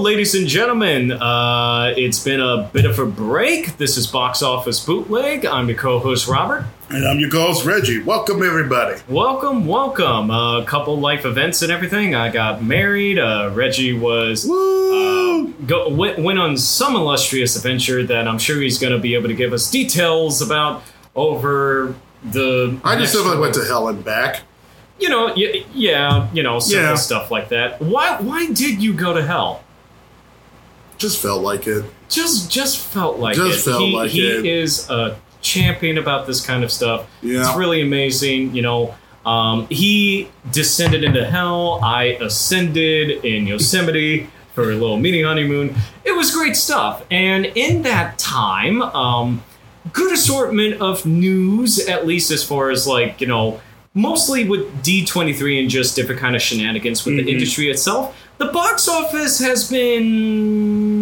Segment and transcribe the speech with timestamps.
[0.00, 1.12] Ladies and gentlemen.
[1.12, 3.76] Uh, it's been a bit of a break.
[3.76, 5.44] This is Box Office Bootleg.
[5.44, 6.64] I'm your co-host Robert.
[6.88, 8.00] And I'm your co host, Reggie.
[8.02, 8.98] Welcome everybody.
[9.10, 10.30] Welcome, welcome.
[10.30, 12.14] A couple life events and everything.
[12.14, 13.18] I got married.
[13.18, 15.52] Uh, Reggie was Woo!
[15.66, 19.28] go, went, went on some illustrious adventure that I'm sure he's going to be able
[19.28, 20.82] to give us details about
[21.14, 21.94] over
[22.24, 22.80] the.
[22.84, 24.44] I just simply went to hell and back.
[24.98, 26.94] You know, yeah, you know, simple Yeah.
[26.94, 27.82] stuff like that.
[27.82, 28.18] Why?
[28.18, 29.62] Why did you go to hell?
[31.00, 31.84] Just felt like it.
[32.10, 33.70] just just felt like Just it.
[33.70, 34.44] felt he, like he it.
[34.46, 37.06] is a champion about this kind of stuff.
[37.22, 37.40] Yeah.
[37.40, 38.54] It's really amazing.
[38.54, 41.80] You know, um, he descended into hell.
[41.82, 45.74] I ascended in Yosemite for a little mini honeymoon.
[46.04, 47.02] It was great stuff.
[47.10, 49.42] And in that time, um,
[49.94, 53.58] good assortment of news, at least as far as like you know.
[53.92, 57.24] Mostly with D23 and just different kind of shenanigans with Mhm.
[57.24, 58.14] the industry itself.
[58.38, 60.99] The box office has been,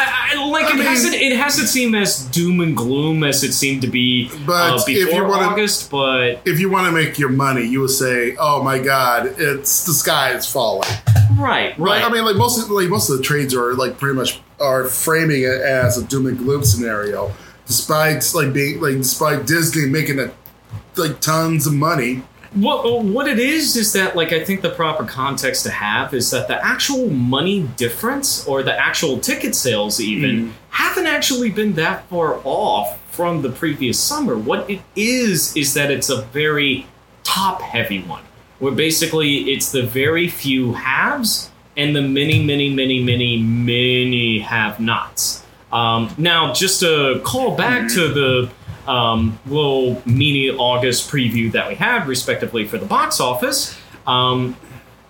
[0.00, 1.14] I, I, like I it mean- hasn't.
[1.14, 4.86] It hasn't seemed as doom and gloom as it seemed to be But uh, if
[4.86, 5.90] before you wanna- August.
[5.90, 9.84] But If you want to make your money, you would say, "Oh my God, it's
[9.84, 10.88] the sky is falling."
[11.36, 12.00] right, right.
[12.00, 14.40] Like, I mean, like most of, like most of the trades are like pretty much
[14.60, 17.32] are framing it as a doom and gloom scenario,
[17.66, 20.30] despite like being like despite Disney making a,
[20.96, 22.22] like tons of money.
[22.54, 26.14] What uh, what it is is that like I think the proper context to have
[26.14, 30.52] is that the actual money difference or the actual ticket sales even mm.
[30.70, 34.36] haven't actually been that far off from the previous summer.
[34.36, 36.86] What it is is that it's a very
[37.22, 38.22] top heavy one
[38.60, 44.80] where basically it's the very few haves and the many many many many many have
[44.80, 45.44] nots.
[45.70, 48.14] Um, now just to call back to mm.
[48.14, 48.50] the
[48.88, 53.76] um, little mini August preview that we had, respectively, for the box office.
[54.06, 54.56] Um,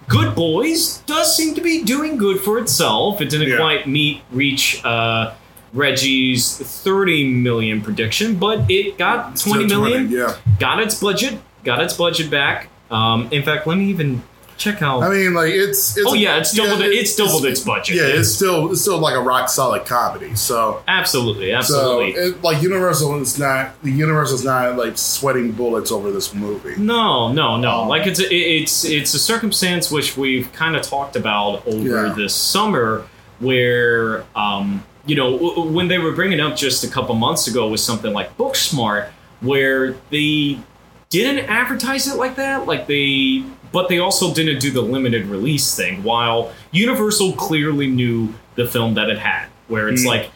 [0.08, 3.20] Good Boys does seem to be doing good for itself.
[3.20, 3.56] It didn't Yeah.
[3.58, 5.34] quite meet reach uh,
[5.74, 9.88] Reggie's 30 million prediction, but it got 20 Still.
[10.06, 11.38] Yeah, Got its budget.
[11.62, 12.70] Got its budget back.
[12.90, 14.22] Um, in fact, let me even
[14.58, 15.02] check out.
[15.02, 15.96] I mean, like it's.
[15.96, 16.82] it's oh yeah, it's doubled.
[16.82, 17.96] it- it's doubled its budget.
[17.96, 20.34] Yeah, it's still it's still like a rock solid comedy.
[20.34, 22.10] So absolutely, so absolutely.
[22.12, 26.74] it, like Universal is not the Universal's not like sweating bullets over this movie.
[26.76, 27.82] No, no, no.
[27.82, 32.06] Um, like it's a, it's it's a circumstance which we've kind of talked about over
[32.08, 32.12] Yeah.
[32.14, 33.06] this summer,
[33.38, 37.68] where um, you know w- when they were bringing up just a couple months ago
[37.68, 39.08] with something like Booksmart,
[39.40, 40.58] where they
[41.10, 43.42] didn't advertise it like that, like they,
[43.72, 46.02] but they also didn't do the limited release thing.
[46.02, 50.06] While Universal clearly knew the film that it had, where it's Mm.
[50.08, 50.30] like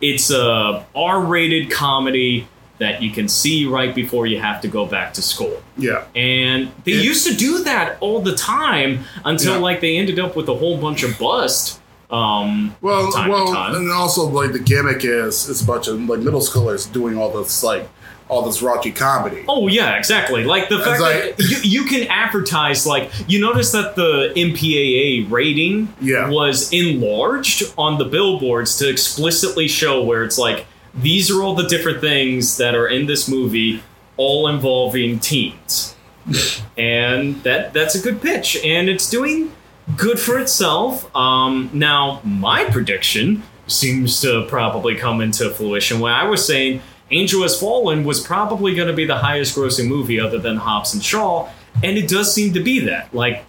[0.00, 2.46] it's a R-rated comedy
[2.78, 5.60] that you can see right before you have to go back to school.
[5.76, 9.58] Yeah, And they It- used to do that all the time until Yeah.
[9.58, 11.80] like they ended up with a whole bunch of bust.
[12.10, 16.40] Um, well, well, and also like the gimmick is it's a bunch of like middle
[16.40, 17.88] schoolers doing all this like
[18.28, 19.44] all this raunchy comedy.
[19.48, 20.44] oh yeah, exactly.
[20.44, 25.30] Like the fact like- that you, you can advertise like you notice that the MPAA
[25.30, 26.28] rating Yeah.
[26.30, 31.66] was enlarged on the billboards to explicitly show where it's like these are all the
[31.68, 33.82] different things that are in this movie,
[34.16, 35.94] all involving teens.
[36.76, 39.52] and that that's a good pitch, and it's doing
[39.96, 41.14] good for itself.
[41.16, 46.00] Um, now, my prediction seems to probably come into fruition.
[46.00, 49.88] When I was saying Angel Has Fallen was probably going to be the highest grossing
[49.88, 51.48] movie other than Hobbs and Shaw,
[51.82, 53.12] and it does seem to be that.
[53.14, 53.44] Like,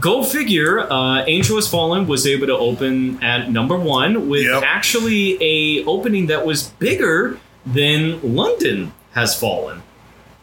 [0.00, 4.62] go figure, uh, Angel Has Fallen was able to open at number one with Yep.
[4.64, 9.82] actually a opening that was bigger than London Has Fallen.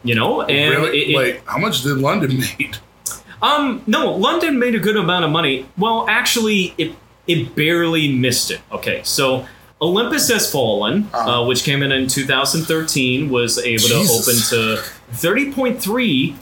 [0.04, 0.98] You know, and really?
[1.04, 2.76] it- it- Wait, how much did London make?
[3.42, 5.66] Um, no, London made a good amount of money.
[5.78, 6.96] Well, actually, it
[7.28, 8.60] it barely missed it.
[8.72, 9.46] Okay, so
[9.82, 11.46] Olympus Has Fallen, uh, Uh-huh.
[11.46, 14.50] which came in in 2013, was able Jesus.
[14.50, 14.84] to open to
[15.14, 16.36] 30.3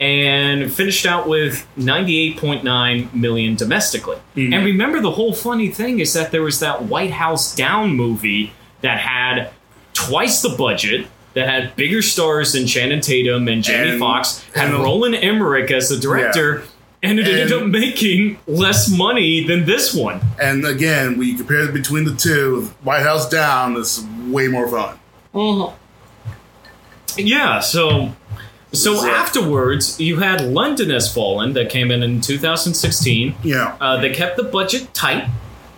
[0.00, 4.16] and finished out with 98.9 million domestically.
[4.36, 4.54] Mhm.
[4.54, 8.52] And remember, the whole funny thing is that there was that White House Down movie
[8.80, 9.50] that had
[9.92, 11.06] twice the budget.
[11.34, 15.70] That had bigger stars than Channing Tatum and Jamie And- Foxx, had and- Roland Emmerich
[15.70, 16.64] as the director,
[17.04, 20.20] and it ended up making less money than this one.
[20.42, 24.66] And again, when you compare it between the two, White House Down is way more
[24.68, 24.98] fun.
[27.16, 28.12] Yeah, so
[28.72, 33.34] so So- afterwards you had London Has Fallen that came in in 2016.
[33.42, 33.74] Yeah.
[33.80, 35.28] Uh, they kept the budget tight.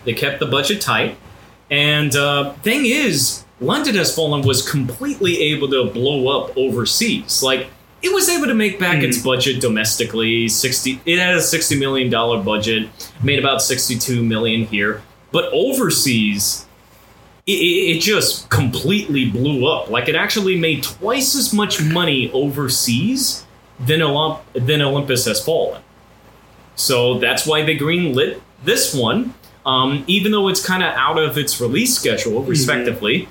[0.05, 1.15] They kept the budget tight,
[1.71, 7.41] and uh, thing is, London Has Fallen was completely able to blow up overseas.
[7.41, 7.67] Like
[8.01, 10.49] it was able to make back its budget domestically.
[10.49, 12.89] Sixty, it had a sixty million dollar budget,
[13.23, 15.01] made about sixty two million here,
[15.31, 16.65] but overseas,
[17.47, 19.89] it, it, just completely blew up.
[19.89, 23.45] Like it actually made twice as much money overseas
[23.79, 25.81] than Olymp- than Olympus has fallen.
[26.75, 29.33] So that's why they greenlit this one,
[29.65, 33.29] um, even though it's kind of out of its release schedule, respectively.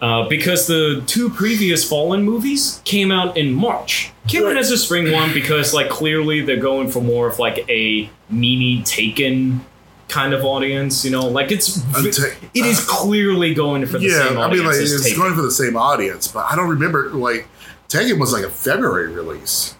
[0.00, 4.12] Uh, because the two previous Fallen movies came out in March.
[4.28, 8.08] Came has a spring one because, like, clearly they're going for more of like a
[8.30, 9.60] Mimi Taken
[10.08, 11.04] kind of audience.
[11.04, 14.64] You know, like it's Unta- it is clearly going for the same yeah, I mean,
[14.64, 15.18] like it's Taken.
[15.18, 17.46] going for the same audience, but I don't remember like
[17.88, 19.74] Taken was like a February release.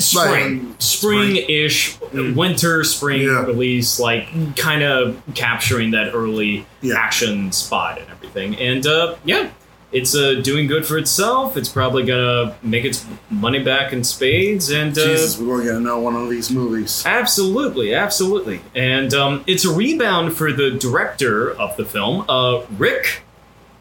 [0.00, 3.44] Spring, spring-ish, winter, spring Yeah.
[3.44, 6.94] release, like kind of capturing that early Yeah.
[6.96, 8.54] action spot and everything.
[8.56, 9.48] And uh, yeah,
[9.90, 11.56] it's uh, doing good for itself.
[11.56, 15.98] It's probably gonna make its money back in spades, and uh, Jesus, we're get know
[15.98, 17.02] one of these movies.
[17.04, 18.60] Absolutely, absolutely.
[18.76, 23.22] And um, it's a rebound for the director of the film, uh, Ric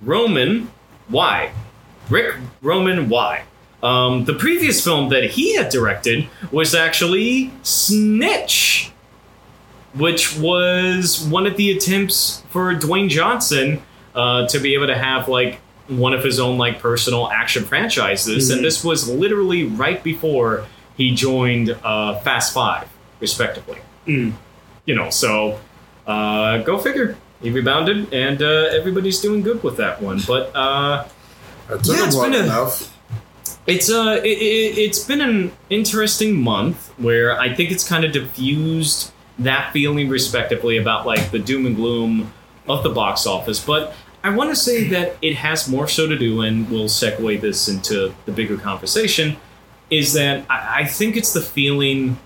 [0.01, 0.71] Roman
[1.11, 1.49] Waugh.
[2.09, 3.39] Ric Roman Waugh.
[3.83, 8.91] Um, the previous film that he had directed was actually Snitch,
[9.93, 13.81] which was one of the attempts for Dwayne Johnson
[14.15, 18.49] uh, to be able to have like one of his own like personal action franchises,
[18.49, 20.65] and this was literally right before
[20.97, 22.89] he joined uh, Fast Five,
[23.19, 23.77] respectively.
[24.05, 24.33] You
[24.95, 25.59] know, so
[26.07, 27.15] uh, go figure.
[27.41, 30.19] He rebounded, and uh, everybody's doing good with that one.
[30.25, 31.05] But uh,
[31.69, 32.96] It took Yeah, him it's long been a- enough.
[33.67, 38.13] It's uh, it, it, it's been an interesting month where I think it's kind of
[38.13, 42.33] diffused that feeling, respectively, about like the doom and gloom
[42.67, 43.63] of the box office.
[43.63, 43.93] But
[44.23, 47.67] I want to say that it has more so to do, and we'll segue this
[47.67, 49.35] into the bigger conversation.
[49.89, 52.17] Is that I, I think it's the feeling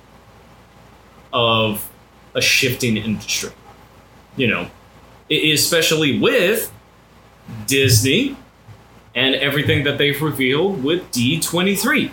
[1.34, 1.90] of
[2.36, 3.52] a shifting industry.
[4.36, 4.68] You know,
[5.30, 6.72] especially with
[7.66, 8.38] Disney
[9.16, 12.12] and everything that they've revealed with D23.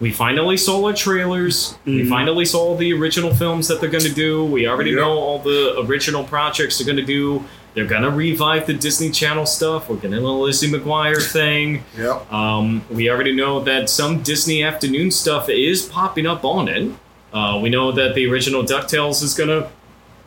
[0.00, 1.76] We finally saw our trailers.
[1.84, 4.42] We finally saw the original films that they're going to do.
[4.44, 4.98] We already Yep.
[5.00, 7.44] know all the original projects they're going to do.
[7.74, 9.90] They're going to revive the Disney Channel stuff.
[9.90, 11.84] We're getting a little Lizzie McGuire thing.
[11.98, 12.32] Yep.
[12.32, 16.90] Um, we already know that some Disney afternoon stuff is popping up on it.
[17.32, 19.68] Uh, we know that the original DuckTales is going to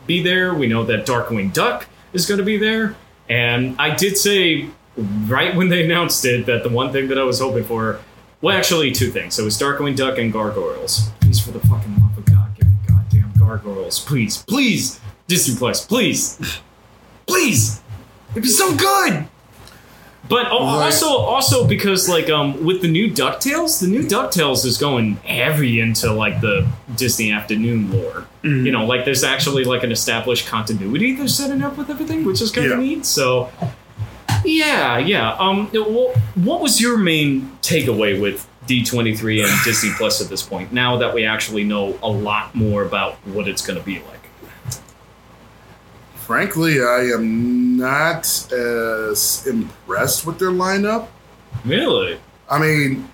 [0.06, 0.54] be there.
[0.54, 2.94] We know that Darkwing Duck is going to be there.
[3.28, 7.24] And I did say right when they announced it that the one thing that I
[7.24, 8.00] was hoping for,
[8.40, 9.38] well, actually, two things.
[9.38, 11.10] It was Darkwing Duck and Gargoyles.
[11.20, 14.00] Please, for the fucking love of God, give me goddamn Gargoyles.
[14.00, 16.60] Please, please, Disney Plus, please,
[17.26, 17.80] please.
[18.32, 19.26] It'd be so good.
[20.28, 20.84] But al- Right.
[20.86, 25.80] also, also because like um with the new Ducktales, the new Ducktales is going heavy
[25.80, 26.66] into like the
[26.96, 28.26] Disney afternoon lore.
[28.42, 32.40] You know, like there's actually like an established continuity they're setting up with everything, which
[32.42, 32.86] is kind of Yeah.
[32.86, 33.06] neat.
[33.06, 33.50] So,
[34.44, 35.34] yeah, yeah.
[35.34, 40.72] Um, what, what was your main takeaway with D23 and Disney Plus at this point?
[40.72, 44.20] Now that we actually know a lot more about what it's going to be like.
[46.16, 51.08] Frankly, I am not as impressed with their lineup.
[51.66, 52.18] Really?
[52.50, 53.08] I mean,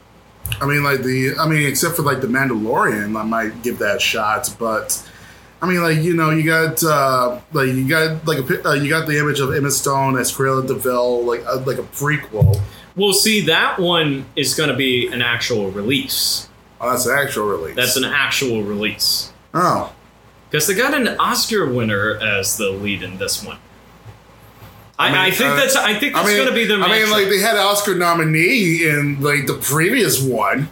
[0.60, 3.96] I mean, like the, I mean, except for like the Mandalorian, I might give that
[3.96, 4.54] a shot.
[4.58, 5.08] But
[5.62, 8.88] I mean, like you know, you got uh, like you got like a uh, you
[8.88, 12.60] got the image of Emma Stone as Cruella de Vil, like uh, like a prequel.
[12.96, 16.48] Well, see, that one is going to be an actual release.
[16.80, 17.76] Oh, that's an actual release.
[17.76, 19.32] That's an actual release.
[19.54, 19.92] oh.
[20.50, 23.58] Because they got an Oscar winner as the lead in this one.
[24.98, 26.74] I, I, mean, think uh, that's I think I that's mean, going to be the.
[26.74, 30.70] I mean, like they had an Oscar nominee in like the previous one.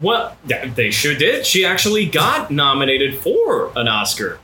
[0.00, 1.44] Well, they sure did.
[1.44, 4.38] She actually got nominated for an Oscar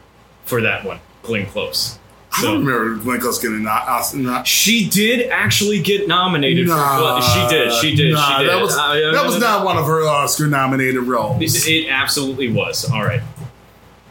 [0.45, 1.01] for that one.
[1.23, 1.99] Glenn Close.
[2.37, 4.19] I don't remember Glenn Close getting an Oscar.
[4.19, 7.23] Not, she did actually get nominated nah, for.
[7.23, 7.73] She did.
[7.73, 8.15] She did.
[8.15, 8.51] Nah, she did.
[8.51, 11.41] that was that was not one of her Oscar nominated roles.
[11.41, 12.91] It, it absolutely was.
[12.91, 13.23] All right.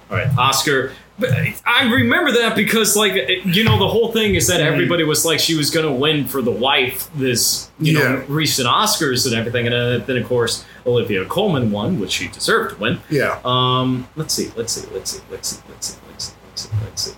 [0.10, 0.30] All right.
[0.38, 0.94] Oscar.
[1.20, 1.30] But
[1.66, 3.14] I remember that because, like,
[3.46, 4.74] you know, the whole thing is that Mm-hmm.
[4.74, 8.68] everybody was like she was going to win for the wife this, you know, recent
[8.68, 12.82] Oscars and everything, and uh, then of course Olivia Colman won, which she deserved to
[12.82, 13.00] win.
[13.12, 16.62] yeah, Um, let's see, let's see, let's see, let's see, let's see, let's see, let's
[16.64, 17.14] see, let's see.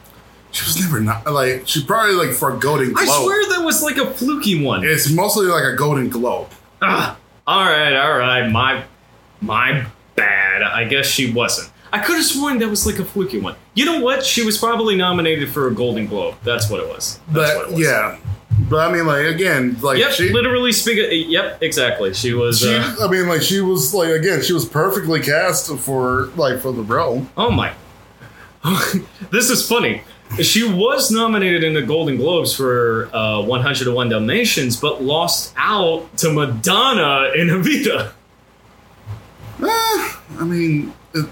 [0.52, 3.08] she was never not like she probably like for a Golden Globe.
[3.08, 4.84] I swear that was like a fluky one.
[4.84, 6.50] it's mostly like a Golden Globe.
[6.82, 8.84] Ah, all right, all right, my
[9.40, 9.86] my
[10.16, 10.64] bad.
[10.64, 11.72] I guess she wasn't.
[11.96, 13.56] I could have sworn that was like a fluky one.
[13.74, 14.25] You know what?
[14.25, 16.36] She was probably nominated for a Golden Globe.
[16.44, 17.22] That's what it was.
[17.30, 17.80] That's what But it was.
[17.82, 18.18] yeah,
[18.70, 21.30] But I mean, like again, like Yep, she, literally speaking.
[21.30, 22.14] Yep, exactly.
[22.14, 22.60] She was.
[22.60, 26.60] she, Uh, I mean, like she was like again, she was perfectly cast for like
[26.60, 27.25] for the role.
[27.38, 27.72] oh my.
[29.32, 30.02] this is funny.
[30.42, 36.32] She was nominated in the Golden Globes for uh, 101 Dalmatians, but lost out to
[36.34, 38.12] Madonna in Evita.
[39.62, 39.66] Eh,
[40.40, 41.30] I mean, it,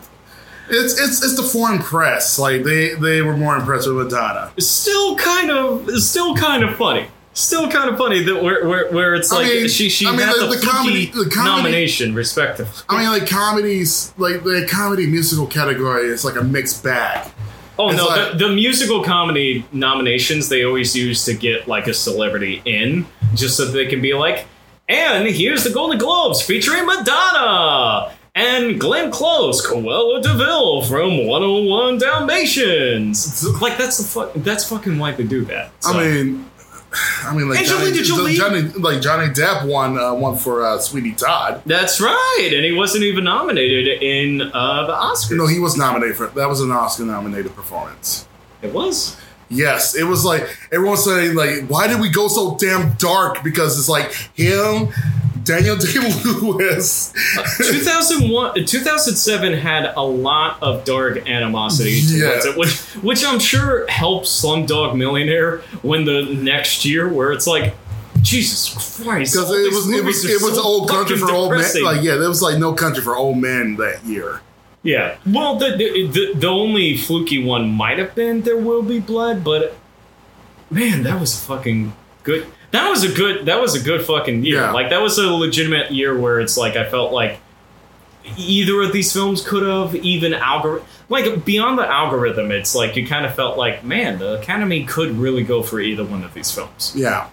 [0.70, 2.38] it's it's it's the foreign press.
[2.40, 4.52] Like they they were more impressed with Madonna.
[4.58, 7.08] It's still kind of, still kind of funny.
[7.36, 10.12] Still kind of funny that where where, where it's I like mean- she she I
[10.12, 12.72] mean, had the- the, the comedy- the comedy- nomination respectively.
[12.90, 17.32] I mean, like comedies, like the comedy musical category is like a mixed bag.
[17.80, 21.88] Oh It's no, like- the, the musical comedy nominations they always use to get like
[21.88, 24.46] a celebrity in, just so that they can be like,
[24.88, 31.98] and here's the Golden Globes featuring Madonna and Glenn Close, Cruella de Vil from 101
[32.00, 33.44] Dalmatians.
[33.62, 34.34] Like that's the fuck.
[34.36, 35.72] that's fucking why they do that.
[35.84, 35.92] So.
[35.94, 36.50] I mean,
[37.24, 38.34] I mean, like Angelina Johnny, Jolie.
[38.36, 41.62] Johnny, like Johnny Depp won uh, one for uh, Sweeney Todd.
[41.66, 45.38] that's right, and he wasn't even nominated in uh, the Oscars.
[45.38, 48.28] No, he was nominated for that was an Oscar nominated performance.
[48.62, 49.18] it was.
[49.50, 53.44] Yes, it was like everyone's saying like, why did we go so damn dark?
[53.44, 54.90] Because it's like him,
[55.44, 56.00] Daniel Day
[56.42, 57.12] Lewis.
[57.58, 62.52] 2001 2007 had a lot of dark animosity towards Yeah.
[62.52, 67.76] it which which i'm sure helped slumdog millionaire when the next year where it's like
[68.22, 68.70] jesus
[69.04, 71.64] christ Because it was it was it was so old country for old men.
[71.84, 74.42] Like yeah, there was like no country for old men that year.
[74.84, 79.00] yeah well the, the the the only fluky one might have been there will be
[79.00, 79.76] blood but
[80.70, 84.62] man that was fucking good that was a good that was a good fucking year
[84.62, 84.72] Yeah.
[84.72, 87.40] like that was a legitimate year where it's like i felt like
[88.38, 93.06] either of these films could have even algorithm like beyond the algorithm it's like you
[93.08, 96.52] kind of felt like man the academy could really go for either one of these
[96.52, 97.28] films Yeah.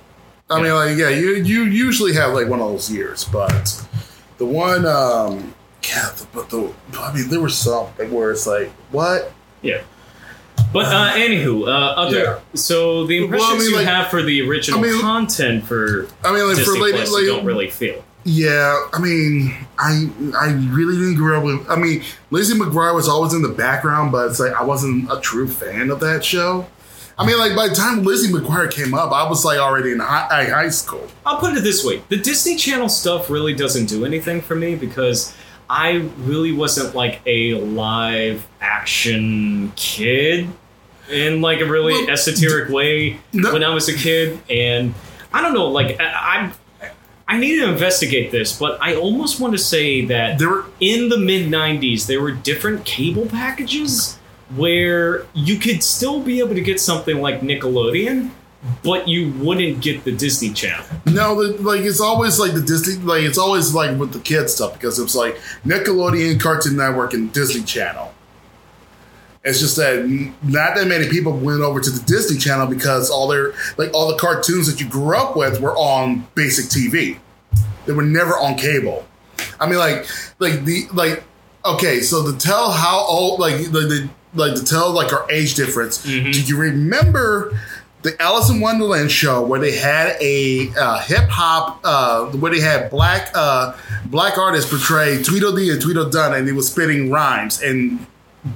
[0.50, 0.62] I Yeah.
[0.64, 3.86] mean, like, yeah, you you usually have like one of those years, but
[4.38, 5.54] the one, um,
[5.88, 9.32] yeah, the, but the, I mean, there was some where it's like, what?
[9.62, 9.80] yeah
[10.72, 12.38] but uh anywho uh other Yeah.
[12.54, 15.64] so the Well, I impressions mean, you like- have for the original I mean- content
[15.66, 18.98] for I mean, like Disney for lady, Plus, like, you don't really feel yeah, I
[19.00, 20.06] mean, I
[20.38, 21.70] I really didn't grow up with.
[21.70, 25.18] I mean, Lizzie McGuire was always in the background, but it's like I wasn't a
[25.22, 26.66] true fan of that show.
[27.18, 30.00] I mean, like by the time Lizzie McGuire came up, I was like already in
[30.00, 31.06] high, high school.
[31.24, 34.74] I'll put it this way: the Disney Channel stuff really doesn't do anything for me
[34.74, 35.32] because
[35.72, 40.48] I really wasn't like a live action kid
[41.08, 44.94] in like a really Well, esoteric way no- when I was a kid, and
[45.32, 46.88] I don't know, like I, I
[47.28, 51.08] I need to investigate this, but I almost want to say that There were in
[51.08, 54.18] the mid 90s there were different cable packages
[54.56, 58.30] where you could still be able to get something like Nickelodeon
[58.82, 60.84] but you wouldn't get the Disney Channel.
[61.06, 64.74] No, like it's always like the Disney, like it's always like with the kids stuff
[64.74, 68.12] because it was like Nickelodeon, Cartoon Network, and Disney Channel.
[69.42, 70.06] It's just that
[70.42, 74.08] not that many people went over to the Disney Channel because all their like all
[74.08, 77.18] the cartoons that you grew up with were on basic TV.
[77.86, 79.06] They were never on cable.
[79.58, 80.06] I mean, like
[80.38, 81.24] like the like
[81.64, 85.54] okay, so to tell how old like the, the like to tell like our age
[85.54, 86.04] difference.
[86.04, 86.30] Mm-hmm.
[86.32, 87.58] Do you remember?
[88.02, 92.60] The Alice in Wonderland show where they had a uh, hip hop, uh, where they
[92.60, 93.76] had black uh,
[94.06, 98.06] black artists portray Tweedledee and Tweedledum, and they were spitting rhymes and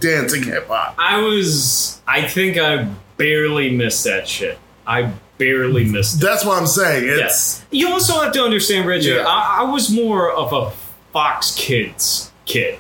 [0.00, 0.94] dancing hip hop.
[0.98, 4.58] I was, I think I barely missed that shit.
[4.86, 6.24] I barely missed it.
[6.24, 7.04] That's what I'm saying.
[7.04, 7.66] It's Yes.
[7.70, 9.10] You also have to understand, Reggie.
[9.10, 9.24] Yeah.
[9.26, 10.70] I, I was more of a
[11.12, 12.78] Fox Kids kid.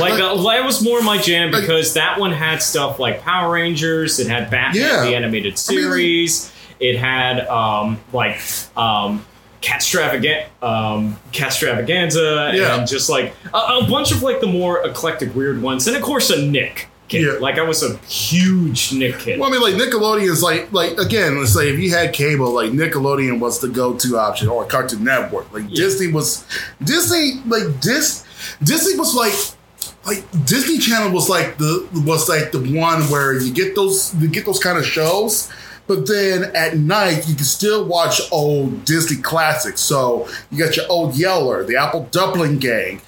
[0.00, 3.52] Like, uh, that was more my jam Like- because that one had stuff like Power
[3.52, 4.18] Rangers.
[4.18, 5.02] It had Batman Yeah.
[5.04, 6.52] the animated I mean, like- series.
[6.80, 8.40] it had um, like
[8.76, 9.24] um,
[9.62, 9.82] Cat
[10.62, 12.78] um, Catstravaganza Yeah.
[12.78, 16.02] and just like a, a bunch of like the more eclectic, weird ones, and of
[16.02, 17.22] course a Nick kid.
[17.22, 17.38] Yeah.
[17.40, 19.38] Like I was a huge Nick kid.
[19.40, 22.50] Well, I mean, like Nickelodeon is like, like again, let's say if you had cable,
[22.52, 25.52] like Nickelodeon was the go-to option, or Cartoon Network.
[25.52, 26.44] Like Disney was,
[26.82, 28.24] Disney, like Dis,
[28.62, 29.32] Disney was like,
[30.06, 34.28] like Disney Channel was like the was like the one where you get those you
[34.28, 35.50] get those kind of shows,
[35.86, 39.80] but then at night you can still watch old Disney classics.
[39.80, 43.00] So you got your old Yeller, the Apple Dumpling Gang,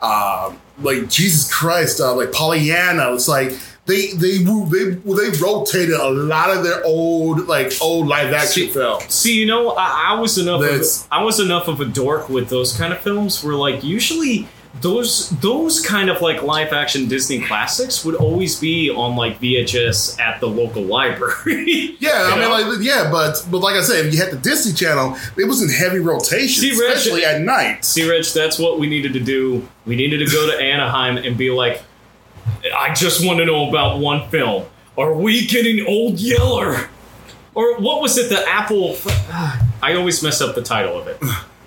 [0.00, 3.12] um, like Jesus Christ, uh, like Pollyanna.
[3.14, 3.52] It's like
[3.84, 8.68] they they they they rotated a lot of their old like old live action See-
[8.68, 9.14] films.
[9.14, 10.62] See, you know, I, I was enough.
[10.62, 13.44] Of, I was enough of a dork with those kind of films.
[13.44, 14.48] Where like usually
[14.80, 20.18] those those kind of like live action Disney classics would always be on like VHS
[20.20, 21.96] at the local library.
[21.98, 24.36] Yeah, I You mean, like, yeah, but but like I said, if you had the
[24.38, 27.84] Disney Channel, it was in heavy rotation, See, Reg- especially at night.
[27.84, 29.66] See, Rich, that's what we needed to do.
[29.86, 31.82] We needed to go to Anaheim and be like,
[32.76, 34.66] I just want to know about one film.
[34.98, 36.88] Are we getting Old Yeller?
[37.54, 38.28] Or what was it?
[38.28, 38.96] The Apple.
[39.82, 41.18] I always mess up the title of it.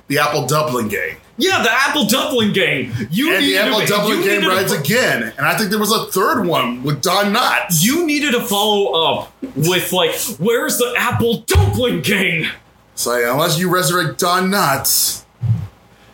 [0.10, 2.92] The Apple Dumpling Game, Yeah, the Apple Dumpling Game.
[3.12, 5.80] You and the Apple to, Dumpling you Game rides to, again, and I think there
[5.80, 7.84] was a third one with Don Knotts.
[7.86, 12.48] You needed to follow up with like, where's the Apple Dumpling Game?
[12.96, 15.24] So yeah, unless you resurrect Don Knotts,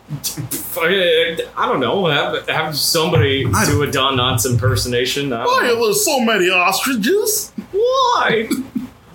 [0.08, 2.06] I uh, I don't know.
[2.06, 5.32] Have, have somebody I- do a Don Knotts impersonation.
[5.32, 7.50] I why are there so many ostriches?
[7.72, 8.48] Why?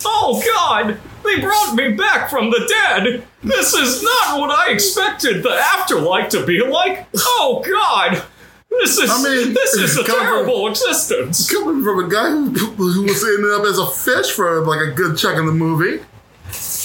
[0.03, 0.97] Oh God!
[1.23, 3.23] They brought me back from the dead.
[3.43, 7.07] This is not what I expected the afterlife to be like.
[7.15, 8.23] Oh God!
[8.69, 11.51] This is I mean, this is a terrible existence.
[11.51, 14.91] Coming from a guy who, who was ended up as a fish for like a
[14.91, 16.03] good chunk of the movie.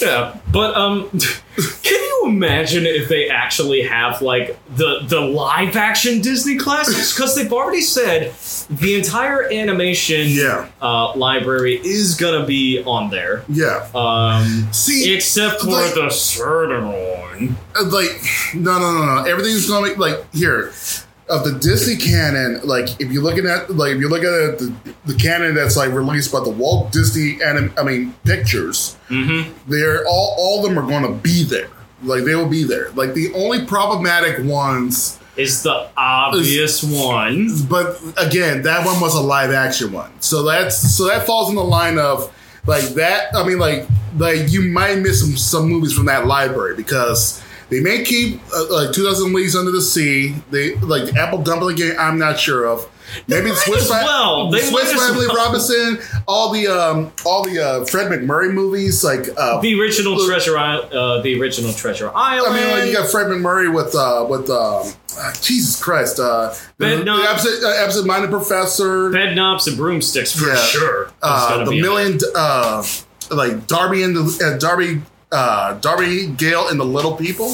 [0.01, 1.09] Yeah, but um,
[1.83, 7.13] can you imagine if they actually have like the the live action Disney classics?
[7.15, 8.33] Because they've already said
[8.69, 10.67] the entire animation Yeah.
[10.81, 13.43] uh, library is gonna be on there.
[13.49, 13.87] Yeah.
[13.95, 17.57] Um, See, except for like- the certain one.
[17.75, 18.19] Uh, like
[18.55, 20.71] no no no no everything's gonna be like here
[21.29, 24.73] of the disney canon like if you're looking at like if you're looking at the,
[25.05, 29.51] the canon that's like released by the walt disney anim, i mean pictures Mm-hmm.
[29.71, 31.69] they're all all of them are gonna be there
[32.03, 37.49] like they will be there like the only problematic ones Is the obvious one.
[37.69, 41.55] but again that one was a live action one so that's so that falls in
[41.55, 42.33] the line of
[42.65, 43.85] like that i mean like
[44.17, 48.65] like you might miss some, some movies from that library because they may keep uh,
[48.73, 52.65] like 2000 leagues under the sea they like the apple dumpling game i'm not sure
[52.65, 52.87] of
[53.27, 54.49] maybe the swiss, well.
[54.51, 55.35] They swiss family well.
[55.37, 60.57] robinson all the um all the uh fred macmurray movies like uh The original Treasure
[60.57, 60.93] Island.
[60.93, 62.53] Uh, the original Treasure Island.
[62.55, 66.53] I mean, like you got Fred MacMurray with uh, with um, uh, Jesus Christ, uh,
[66.77, 70.55] the, Ben the absent, uh, absent-minded professor, bed knobs and broomsticks for Yeah.
[70.57, 71.11] sure.
[71.21, 72.83] uh, the million, uh,
[73.31, 75.01] like Darby and the uh, Darby,
[75.31, 77.53] uh, Darby O'Gill and the Little People.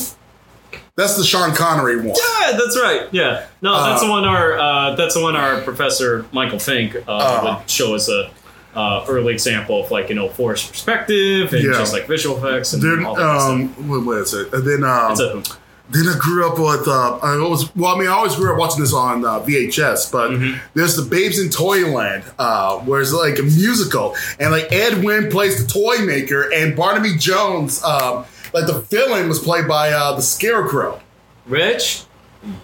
[0.95, 2.07] That's the Sean Connery one.
[2.41, 3.07] Yeah, that's right.
[3.11, 6.95] Yeah, no, that's Uh, the one our uh, that's the one our professor Michael Fink
[7.07, 7.57] uh, Uh.
[7.59, 8.29] would show us a
[8.75, 11.73] uh, early example of like you know forced perspective and Yeah.
[11.73, 13.49] just like visual effects and Then, all that stuff.
[13.49, 14.51] um, what, what is it?
[14.53, 15.43] And then, um, It's a-
[15.93, 16.87] then I grew up with.
[16.87, 20.11] Uh, I always, well, I mean, I always grew up watching this on uh, VHS.
[20.11, 20.57] But Mm-hmm.
[20.73, 25.29] there's the Babes in Toyland, uh, where it's like a musical, and like Ed Wynn
[25.29, 30.15] plays the toy maker, and Barnaby Jones, um, like the villain, was played by uh,
[30.15, 30.99] the Scarecrow.
[31.45, 32.03] Rich,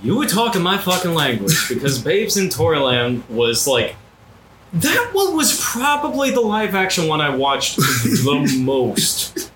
[0.02, 3.96] you were talking my fucking language because Babes in Toyland was like
[4.74, 9.52] that one was probably the live action one I watched the most.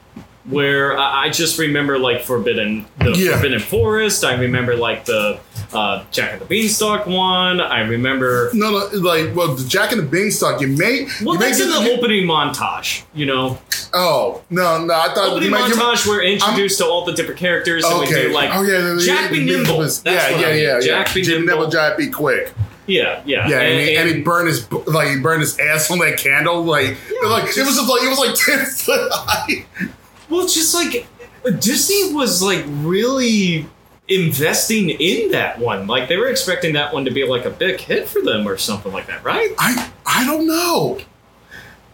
[0.45, 3.33] Where I I just remember like Forbidden, the Yeah.
[3.35, 4.25] Forbidden Forest.
[4.25, 5.39] I remember like the
[5.71, 7.61] uh, Jack and the Beanstalk one.
[7.61, 10.59] I remember No, no, like well, the Jack and the Beanstalk.
[10.59, 13.03] You may, well, you may that's in get the opening montage.
[13.13, 13.57] You know,
[13.93, 16.05] Oh no, no, I thought opening might montage.
[16.05, 18.23] We're introduced to all the different characters, and we Okay.
[18.27, 19.77] do like oh yeah, the- the- Jack the- be the- nimble.
[19.79, 20.63] the- That's yeah, yeah, I mean.
[20.63, 21.13] yeah, Jack yeah.
[21.13, 21.69] be Jim nimble.
[21.69, 22.51] Jack be quick.
[22.85, 25.99] yeah, yeah, Yeah, and, he, and he burned his like he burned his ass on
[25.99, 26.63] that candle.
[26.65, 29.65] Like, like it was just like it was like ten foot high.
[30.33, 31.05] Well, it's just like
[31.59, 33.67] Disney was like really
[34.07, 35.85] investing in that one.
[35.85, 38.57] Like they were expecting that one to be like a big hit for them or
[38.57, 39.51] something like that, right?
[39.59, 40.97] I I don't know.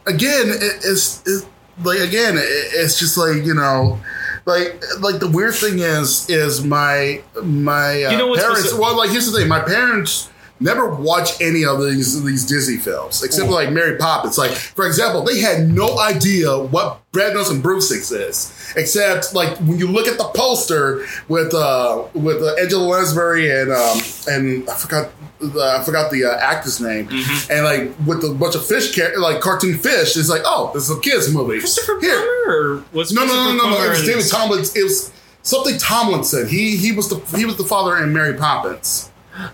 [0.07, 1.45] Again, it, it's it,
[1.83, 3.99] like again, it, it's just like you know.
[4.45, 8.71] Like, like the weird thing is, is my my uh, You know parents.
[8.71, 10.28] speci- well, like here's the thing: my parents
[10.59, 14.37] never watch any of these these Disney films except for like Mary Poppins.
[14.37, 19.79] Like, for example, they had no idea what Bedknobs and Broomsticks is, except like when
[19.79, 24.75] you look at the poster with uh with uh, Angela Lansbury and um and I
[24.75, 27.51] forgot the, I forgot the uh, actor's name, Mm-hmm.
[27.51, 30.89] and like with a bunch of fish, car- like cartoon fish, it's like oh, this
[30.89, 31.59] is a kids movie.
[31.59, 33.83] Christopher Here, Plummer was no, no, no, no, no.
[33.85, 34.81] It was David Tomlinson.
[34.81, 35.11] It was
[35.43, 36.47] something Tomlinson.
[36.49, 39.08] He he was the he was the father in Mary Poppins.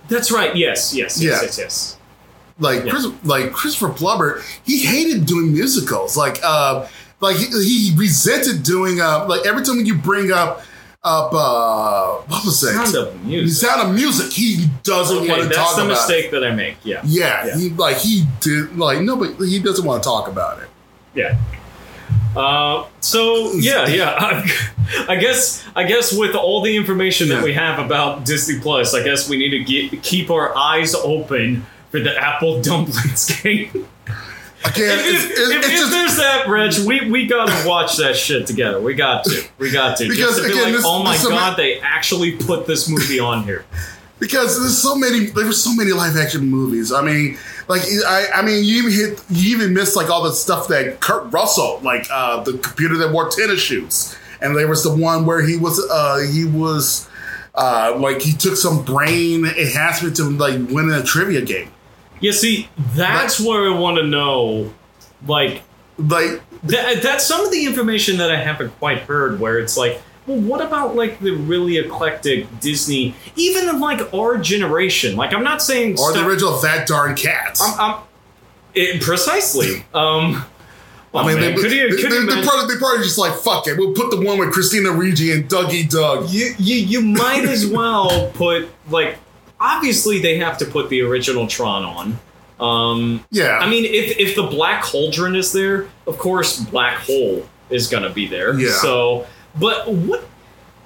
[0.07, 0.55] That's right.
[0.55, 1.41] Yes, yes, yes, Yeah.
[1.45, 1.97] yes, yes.
[2.59, 2.91] Like Yeah.
[2.91, 6.15] Chris, like Christopher Plummer, he hated doing musicals.
[6.15, 6.87] Like uh,
[7.19, 10.61] like he, he resented doing uh, like every time you bring up
[11.03, 12.73] up uh, what was it?
[12.73, 13.67] Sound of music.
[13.69, 14.31] sound of music.
[14.31, 15.87] He doesn't Okay, want to talk about.
[15.87, 16.77] that's the mistake that I make.
[16.83, 17.57] Yeah, Yeah, Yeah.
[17.57, 20.69] he like he did like no, but he doesn't want to talk about it.
[21.13, 21.37] yeah.
[22.35, 24.15] Uh, so yeah, yeah.
[24.17, 28.93] I, I guess I guess with all the information that we have about Disney Plus,
[28.93, 33.87] I guess we need to get, keep our eyes open for the Apple Dumplings game.
[34.65, 37.67] Again, if, it's, if, it's, if, it's if just there's that, Reg, we, we gotta
[37.67, 38.81] watch that shit together.
[38.81, 39.43] We got to.
[39.59, 40.09] We got to.
[40.09, 43.43] Because, to be again, like, this- oh my god, they actually put this movie on
[43.43, 43.63] here.
[44.17, 48.27] because there's so many there were so many live action movies i mean like i
[48.35, 51.79] i mean you even hit you even missed like all the stuff that kurt russell
[51.83, 55.57] like uh the computer that wore tennis shoes and there was the one where he
[55.57, 57.07] was uh he was
[57.55, 61.71] uh like he took some brain enhancement to like win a trivia game
[62.21, 64.73] Yeah, see, that's where I want to know,
[65.27, 65.63] like,
[65.97, 69.39] like that, that's some of the information that I haven't quite heard.
[69.39, 74.37] Where it's like, well, what about like the really eclectic Disney, even in like our
[74.37, 75.15] generation?
[75.15, 78.01] Like, I'm not saying or the original that darn cats I'm, I'm
[78.73, 79.85] it, precisely.
[79.93, 80.43] Um,
[81.13, 83.33] oh, I mean, man, they, could you, could they, imagine- probably, they probably just like
[83.35, 83.77] fuck it.
[83.77, 86.29] We'll put the one with Christina Ricci and Dougie Doug.
[86.29, 89.17] you, you you might as well put like
[89.59, 92.19] obviously they have to put the original Tron on.
[92.57, 97.45] Um, Yeah, I mean, if if the Black Cauldron is there, of course, Black Hole
[97.69, 98.57] is gonna be there.
[98.59, 98.71] Yeah.
[98.71, 99.27] So,
[99.59, 100.27] but what?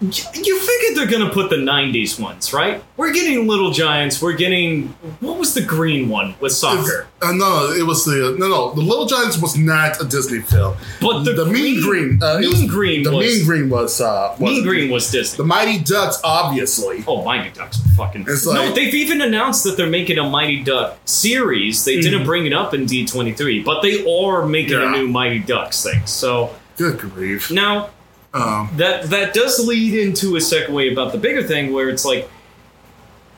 [0.01, 2.81] You figured they're gonna put the '90s ones, right?
[2.95, 4.21] We're getting Little Giants.
[4.21, 4.87] We're getting
[5.19, 7.07] what was the green one with soccer?
[7.21, 8.73] Uh, no, it was the no, no.
[8.73, 10.77] The Little Giants was not a Disney film.
[11.01, 14.49] But the Mean Green, uh, Mean was- Green the was Mean Green was uh, was
[14.49, 15.35] Mean Green was Disney.
[15.35, 17.03] The Mighty Ducks, obviously.
[17.05, 18.21] Oh, Mighty Ducks fucking.
[18.25, 21.83] It's no, they've even announced that they're making a Mighty Duck series.
[21.83, 25.83] They didn't bring it up in D23, but they are making a new Mighty Ducks
[25.83, 26.05] thing.
[26.05, 27.51] So Good grief.
[27.51, 27.89] now
[28.33, 32.29] Um, that that does lead into a segue about the bigger thing where it's like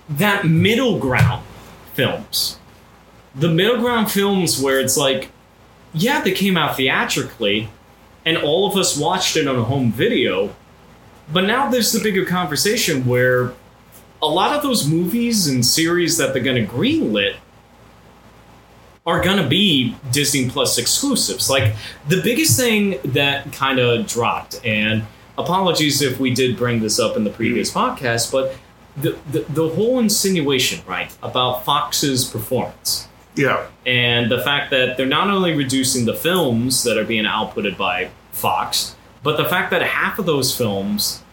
[0.10, 1.46] that middle ground
[1.94, 2.60] films.
[3.34, 5.30] The middle ground films where it's like,
[5.94, 7.70] yeah, they came out theatrically,
[8.26, 10.54] and all of us watched it on a home video,
[11.32, 13.54] but now there's the bigger conversation where
[14.22, 17.36] a lot of those movies and series that they're going to greenlit
[19.06, 21.50] are going to be Disney Plus exclusives.
[21.50, 21.74] Like
[22.08, 25.04] the biggest thing that kind of dropped, and
[25.38, 27.96] apologies if we did bring this up in the previous mm-hmm.
[27.96, 28.56] podcast, but
[28.98, 35.06] the, the the whole insinuation, right, about Fox's performance yeah, and the fact that they're
[35.06, 39.82] not only reducing the films that are being outputted by Fox, but the fact that
[39.82, 41.24] half of those films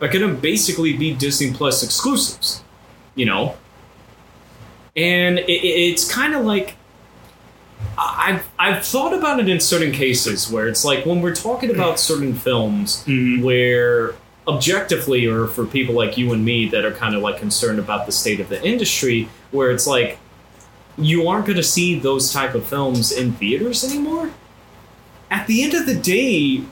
[0.00, 2.62] are going to basically be Disney Plus exclusives,
[3.14, 3.56] you know?
[4.94, 6.76] And it, it- it's kind of like
[7.98, 12.00] I've I've thought about it in certain cases where it's like when we're talking about
[12.00, 13.42] certain films mm-hmm.
[13.42, 14.14] where
[14.48, 18.06] objectively or for people like you and me that are kind of like concerned about
[18.06, 20.18] the state of the industry where it's like
[20.98, 24.30] you aren't going to see those type of films in theaters anymore.
[25.30, 26.64] At the end of the day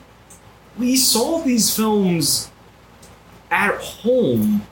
[0.77, 2.49] we saw these films
[3.49, 4.65] at home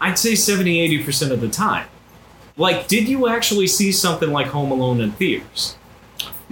[0.00, 1.86] i'd say 70 80% of the time
[2.60, 5.76] like did you actually see something like home alone in theaters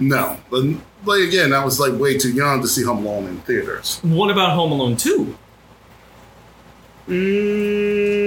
[0.01, 0.37] no.
[0.49, 0.63] But,
[1.03, 3.99] like again, I was like way too young to see Home Alone in theaters.
[4.01, 5.35] what about home alone 2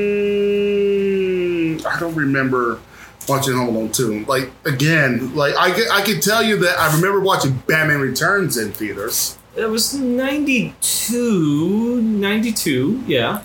[0.03, 2.81] Mm, I don't remember
[3.29, 4.25] watching Home Alone 2.
[4.27, 8.73] Like again, like I I can tell you that I remember watching Batman Returns in
[8.73, 9.39] theaters.
[9.57, 13.43] it was 92 92 yeah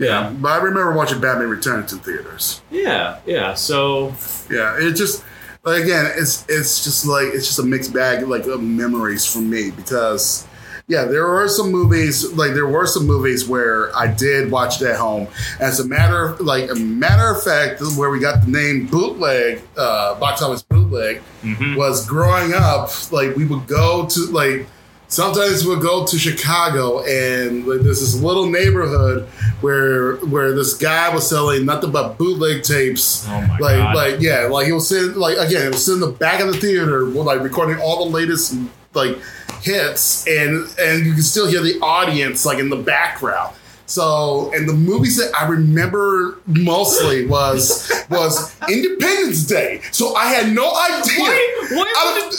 [0.00, 2.62] Yeah, but I remember watching Batman Returns in theaters.
[2.70, 4.14] yeah yeah so
[4.50, 5.22] Yeah, it just
[5.62, 9.40] like again, it's it's just like it's just a mixed bag like of memories for
[9.40, 10.46] me because
[10.88, 14.88] yeah, there were some movies like there were some movies where I did watch it
[14.88, 15.28] at home.
[15.60, 20.18] As a matter like a matter of fact, where we got the name bootleg, uh,
[20.18, 21.20] box office bootleg,
[21.76, 22.90] was growing up.
[23.12, 24.66] Like we would go to like
[25.10, 29.28] sometimes we'll go to Chicago and like, there's this little neighborhood
[29.60, 33.26] where where this guy was selling nothing but bootleg tapes.
[33.28, 33.96] Oh my like God.
[33.96, 36.46] like yeah, like he was sitting like again, it was sitting in the back of
[36.46, 38.56] the theater, like recording all the latest
[38.94, 39.18] like
[39.62, 43.54] hits, and and you can still hear the audience like in the background.
[43.90, 49.80] So, and the movies that I remember mostly was was Independence Day.
[49.90, 51.18] So I had no idea.
[51.18, 52.30] Why- why I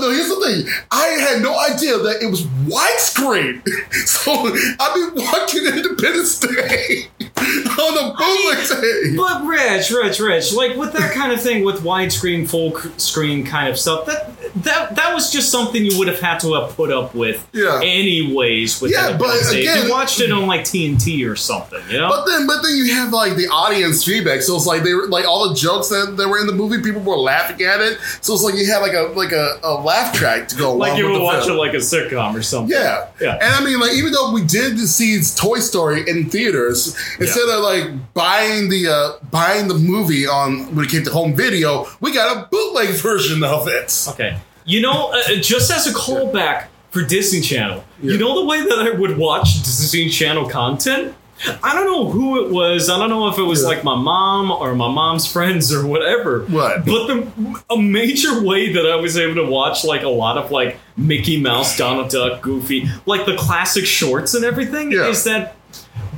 [0.00, 0.72] no, here's the thing.
[0.90, 3.62] I had no idea that it was widescreen.
[4.06, 4.32] So
[4.80, 8.66] I've been watching Independence Day on the bootleg
[9.10, 9.16] tape.
[9.16, 13.68] But Rich, Rich, Rich, like with that kind of thing, with widescreen, full screen kind
[13.68, 14.30] of stuff, that
[14.64, 17.80] that that was just something you would have had to have put up with, Yeah.
[17.82, 18.80] anyways.
[18.80, 22.08] With Yeah, but again- you watched it on like TNT or something, you know.
[22.08, 24.40] But then, but then you have like the audience feedback.
[24.42, 26.82] So it's like they were like all the jokes that, that were in the movie,
[26.82, 27.98] people were laughing at it.
[28.22, 30.78] So it's like you had like a like a, a laugh track to go along
[30.78, 32.74] like you were watching like a sitcom or something.
[32.74, 33.34] Yeah, Yeah.
[33.34, 36.96] And I mean, like, even though we did see Toy Story in theaters,
[37.26, 41.34] instead of like buying the uh, buying the movie on when it came to home
[41.36, 44.06] video, we got a bootleg version of it.
[44.08, 44.38] Okay.
[44.64, 48.62] You know, uh, uh, just as a callback for Disney Channel, you know the way
[48.62, 51.14] that I would watch Disney Channel content?
[51.62, 52.88] I don't know who it was.
[52.88, 53.68] I don't know if it was Yeah.
[53.68, 56.46] like my mom or my mom's friends or whatever.
[56.46, 56.86] What?
[56.86, 60.50] But the a major way that I was able to watch like a lot of
[60.50, 65.08] like Mickey Mouse, Donald Duck, Goofy, like the classic shorts and everything Yeah.
[65.08, 65.56] is that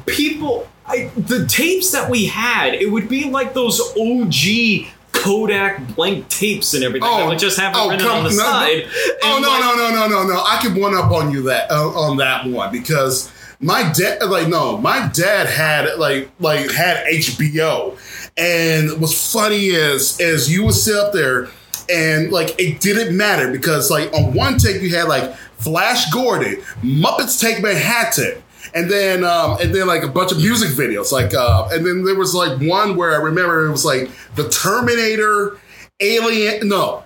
[0.08, 6.28] people I, the tapes that we had, it would be like those OG Kodak blank
[6.28, 8.42] tapes and everything that would just have it oh, written come- on the no, no.
[8.42, 8.86] side.
[9.22, 10.42] Oh no, like, no, no, no, no, no!
[10.42, 14.48] I can one up on you that uh, on that one because my dad, like,
[14.48, 17.98] no, my dad had like like had HBO,
[18.36, 21.48] and what's funny is as you would sit up there
[21.90, 26.56] and like it didn't matter because like on one tape you had like Flash Gordon,
[26.82, 28.42] Muppets Take Manhattan.
[28.74, 32.04] And then, um, and then like a bunch of music videos, like, uh, and then
[32.04, 35.58] there was like one where I remember it was like the Terminator,
[36.00, 36.68] Alien.
[36.68, 37.04] No,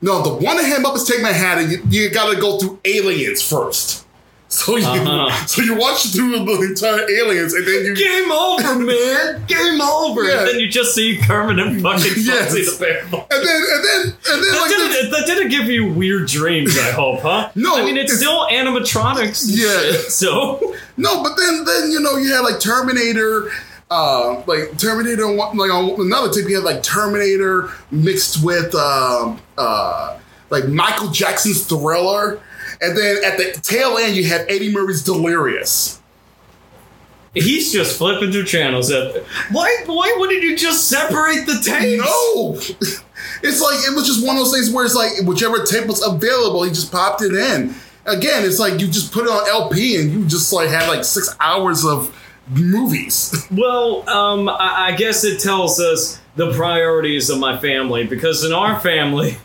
[0.00, 3.42] no, the one that had Muppets Take Manhattan, you, you got to go through Aliens
[3.42, 4.06] first.
[4.52, 5.46] So you, Uh-huh.
[5.46, 9.42] so you watch through the entire Aliens, and then you Game over, man!
[9.46, 10.24] Game over!
[10.24, 10.40] Yeah.
[10.40, 12.52] And then you just see Kermit and fucking Yes.
[12.52, 13.00] The Bear.
[13.00, 16.78] and then and then and then That like didn't, that didn't give you weird dreams,
[16.78, 17.48] I hope, huh?
[17.54, 19.46] No, I mean it's, it's- still animatronics.
[19.48, 19.92] Yeah.
[19.92, 23.50] shit, so no, but then then you know you had like Terminator.
[23.90, 29.38] Uh, like Terminator, on like on another tip, you had like Terminator mixed with um,
[29.58, 32.40] uh, like Michael Jackson's Thriller,
[32.82, 36.00] and then at the tail end you had Eddie Murphy's Delirious.
[37.34, 38.90] he's just flipping through channels.
[38.90, 39.82] At, why?
[39.86, 42.02] Why wouldn't you just separate the tapes?
[42.04, 42.54] No,
[43.42, 46.02] it's like it was just one of those things where it's like whichever tape was
[46.02, 47.74] available, he just popped it in.
[48.04, 51.04] Again, it's like you just put it on LP and you just like had like
[51.04, 52.14] six hours of
[52.48, 53.46] movies.
[53.52, 58.52] Well, um, I, I guess it tells us the priorities of my family because in
[58.52, 59.36] our family,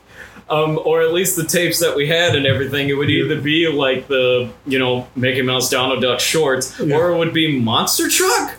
[0.50, 3.68] um, or at least the tapes that we had and everything, it would either be
[3.68, 8.56] like the you know Mickey Mouse Donald Duck shorts, or it would be Monster Truck.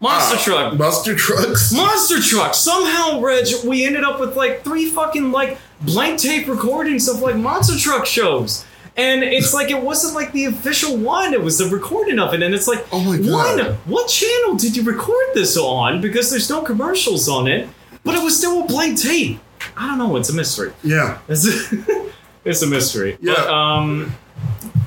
[0.00, 0.78] Monster Uh, Truck.
[0.78, 1.72] Monster trucks.
[1.72, 2.54] Monster Truck.
[2.54, 7.36] Somehow, Reg, we ended up with like three fucking like blank tape recordings of like
[7.36, 8.64] Monster Truck shows.
[8.98, 12.42] And it's like it wasn't like the official one; it was the recording of it.
[12.42, 13.58] And it's like, Oh my God.
[13.58, 16.00] one, what channel did you record this on?
[16.00, 17.68] Because there's no commercials on it,
[18.04, 19.38] but it was still a blank tape.
[19.76, 20.16] I don't know.
[20.16, 20.72] It's a mystery.
[20.82, 21.18] Yeah.
[21.28, 22.10] It's a,
[22.44, 23.18] it's a mystery.
[23.20, 23.34] Yeah.
[23.36, 24.14] But, um,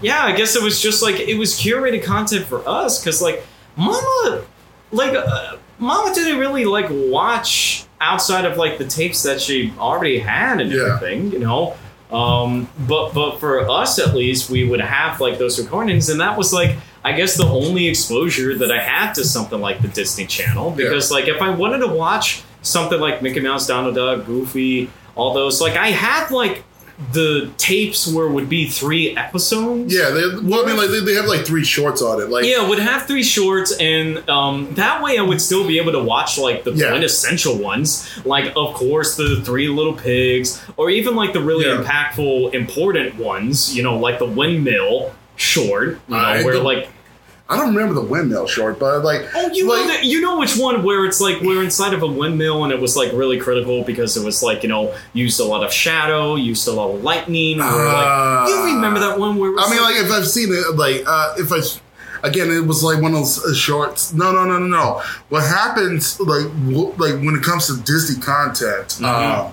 [0.02, 3.44] yeah, I guess it was just like it was curated content for us because like
[3.76, 4.44] Mama,
[4.92, 10.20] like uh, Mama didn't really like watch outside of like the tapes that she already
[10.20, 10.96] had and Yeah.
[10.96, 11.76] everything, you know.
[12.12, 16.38] Um, but but for us at least, we would have like those recordings, and that
[16.38, 20.26] was like I guess the only exposure that I had to something like the Disney
[20.26, 24.89] Channel because like if I wanted to watch something like Mickey Mouse, Donald Duck, Goofy,
[25.15, 26.63] all those like I had like
[27.13, 29.95] the tapes where it would be three episodes.
[29.95, 30.10] Yeah.
[30.10, 32.30] They, well, I mean, like they, they have like three shorts on it.
[32.30, 35.93] Like, Yeah, would have three shorts, and um, that way I would still be able
[35.93, 36.89] to watch like the Yeah.
[36.89, 41.82] quintessential ones, like of course the Three Little Pigs, or even like the really Yeah.
[41.82, 43.74] impactful, important ones.
[43.74, 46.89] You know, like the Windmill short, you know, I where don't- like
[47.52, 50.56] I don't remember the windmill short, but like, oh, you like, know, you know which
[50.56, 53.84] one where it's like we're inside of a windmill, and it was like really critical
[53.84, 57.04] because it was like you know used a lot of shadow, used a lot of
[57.04, 57.58] lightning.
[57.58, 60.50] Where, like, you remember that one where it was I mean, like if I've seen
[60.52, 61.60] it, like uh, if I.
[62.22, 64.14] Again, it was like one of those uh, shorts.
[64.14, 65.02] No, no, no, no, no.
[65.30, 69.06] What happens, like, w- like when it comes to Disney content, Mm-hmm.
[69.06, 69.52] uh,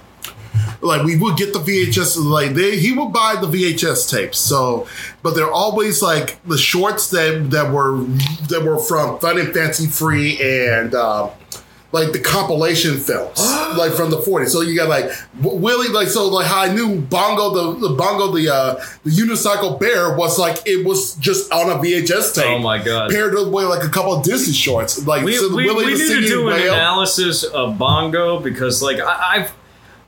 [0.81, 4.39] like we would get the VHS, like they he would buy the VHS tapes.
[4.39, 4.87] So,
[5.23, 7.99] but they're always like the shorts that that were
[8.49, 10.95] that were from Fun and Fancy Free and.
[10.95, 11.31] Uh,
[11.93, 13.39] like the compilation films,
[13.79, 14.49] like from the 40s.
[14.49, 18.33] So you got like Willie, like so, like how I knew Bongo the, the Bongo
[18.33, 22.45] the uh, the unicycle bear was like it was just on a VHS tape.
[22.47, 23.11] Oh my God.
[23.11, 25.93] Paired with like a couple of Disney shorts, like we, so the we, Willie we
[25.95, 26.75] the need to do an whale.
[26.75, 29.53] analysis of bongo because like I, i've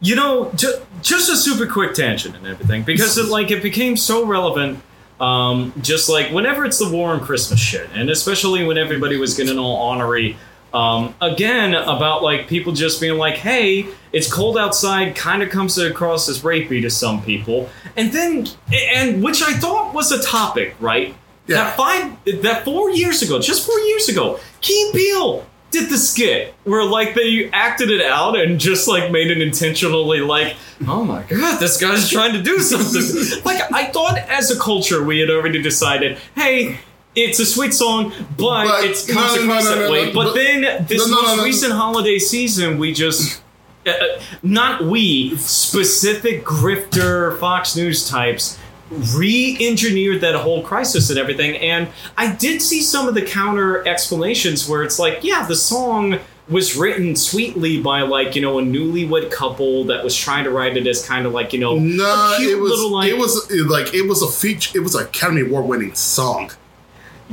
[0.01, 3.97] you know ju- just a super quick tangent and everything because it like it became
[3.97, 4.81] so relevant
[5.21, 9.35] um, just like whenever it's the war on christmas shit and especially when everybody was
[9.35, 10.37] getting all honorary
[10.73, 15.79] Um, again, about like people just being like, "Hey, it's cold outside," kind of comes
[15.79, 20.77] across as rapey to some people, and then and which I thought was a topic,
[20.79, 21.15] right?
[21.47, 21.57] Yeah.
[21.57, 26.55] That five, that four years ago, just four years ago, Key Peele did the skit
[26.65, 31.23] where like they acted it out and just like made it intentionally like, oh my
[31.25, 33.43] god, this guy's trying to do something.
[33.45, 36.79] like I thought as a culture we had already decided, hey.
[37.15, 39.91] It's a sweet song, but, But- it no, comes no, no, across no, that no,
[39.91, 40.07] way.
[40.07, 43.43] no, but then this most recent holiday season, we just
[43.85, 48.57] uh, uh, not we specific grifter Fox News types
[48.91, 54.69] re-engineered that whole crisis and everything and i did see some of the counter explanations
[54.69, 59.31] where it's like yeah the song was written sweetly by like you know a newlywed
[59.31, 62.37] couple that was trying to write it as kind of like you know No, a
[62.39, 64.79] cute it was little like it was like it was a feature.
[64.79, 66.51] It was an Academy Award winning song.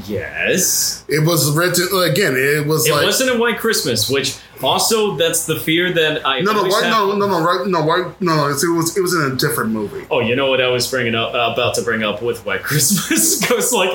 [0.05, 2.35] yes It was written again.
[2.35, 6.39] It was it like wasn't a white christmas which also that's the fear that i
[6.41, 8.47] no, no, right, no, no, no, right, no, right, no, no.
[8.47, 10.05] It was it was in a different movie.
[10.09, 12.63] Oh, you know what I was bringing up, uh, about to bring up with White
[12.63, 13.35] Christmas?
[13.45, 13.91] Because like,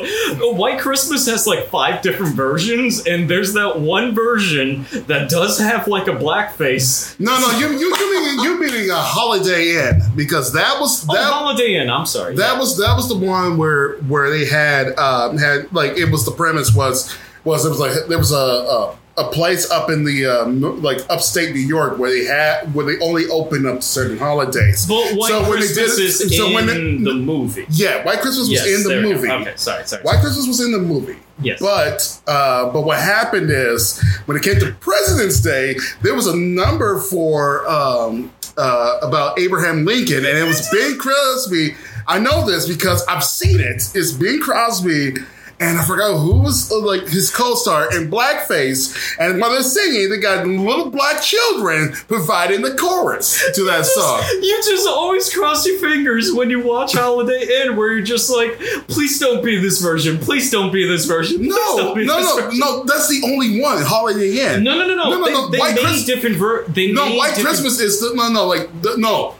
[0.56, 5.88] White Christmas has like five different versions, and there's that one version that does have
[5.88, 7.18] like a black face.
[7.18, 11.14] No, no, you you you meaning you meaning a Holiday Inn because that was Oh,
[11.14, 11.90] that Holiday Inn.
[11.90, 12.36] I'm sorry.
[12.36, 16.24] that was that was the one where where they had um had like it was
[16.24, 20.04] the premise was was it was like there was a a, a place up in
[20.04, 24.16] the um, like upstate New York where they had where they only opened up certain
[24.18, 24.86] holidays.
[24.86, 26.74] but White So when they Christmas did- is so in when they-
[27.10, 27.66] the movie.
[27.70, 29.14] yeah, White Christmas was in the there we go.
[29.14, 29.30] movie.
[29.30, 30.02] Okay, sorry, sorry.
[30.02, 31.16] White Christmas was in the movie.
[31.42, 31.60] Yes.
[31.60, 36.36] But uh, but what happened is when it came to President's Day, there was a
[36.36, 41.74] number for um, uh, about Abraham Lincoln, and it was Bing Crosby.
[42.06, 43.82] I know this because I've seen it.
[43.94, 45.14] It's Bing Crosby.
[45.60, 48.96] And I forgot who was uh, like his co-star in blackface.
[49.18, 54.22] And while they're singing, they got little black children providing the chorus to that song.
[54.42, 58.58] You just always cross your fingers when you watch Holiday Inn, where you're just like,
[58.88, 60.16] please don't be this version.
[60.18, 61.36] Please don't be this version.
[61.38, 62.84] Please No, be no, this no, version." no.
[62.84, 63.82] That's the only one.
[63.82, 64.64] Holiday Inn.
[64.64, 65.10] No, no, no, no.
[65.10, 67.80] No, no, they, no, they White made Christ- different ver- They No, White different- Christmas
[67.80, 69.34] is the, no, no, like the, no,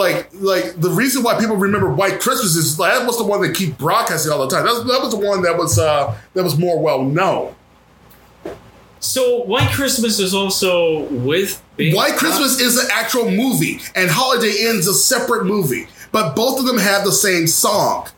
[0.00, 3.42] like like the reason why people remember White Christmas is like, that was the one
[3.42, 4.64] that keep broadcasting all the time.
[4.64, 7.54] That was, that was the one that was uh that was more well known.
[8.98, 14.66] So White Christmas is also with Bing White Christmas is an actual movie, and Holiday
[14.68, 18.08] Inn's a separate movie, but both of them have the same song.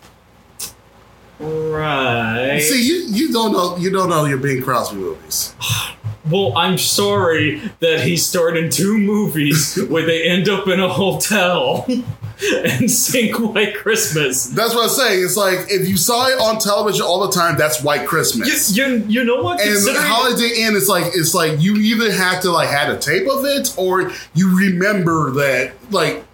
[1.40, 2.61] right?
[2.61, 5.55] See, you you don't know you don't know your Bing Crosby movies.
[6.31, 10.89] well, I'm sorry that he starred in two movies where they end up in a
[10.89, 11.85] hotel
[12.65, 14.47] and sing White Christmas.
[14.47, 15.25] That's what I'm saying.
[15.25, 18.77] It's like if you saw it on television all the time, that's White Christmas.
[18.77, 19.61] You, you, you know what?
[19.61, 23.29] And Holiday Inn is like it's like you either have to like had a tape
[23.29, 26.25] of it or you remember that like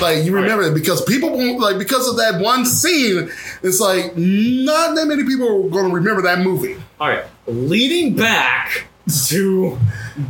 [0.00, 3.30] like you remember it because people won't like because of that one scene.
[3.62, 6.76] It's like not that many people are going to remember that movie.
[7.00, 8.86] All right, leading back
[9.28, 9.78] to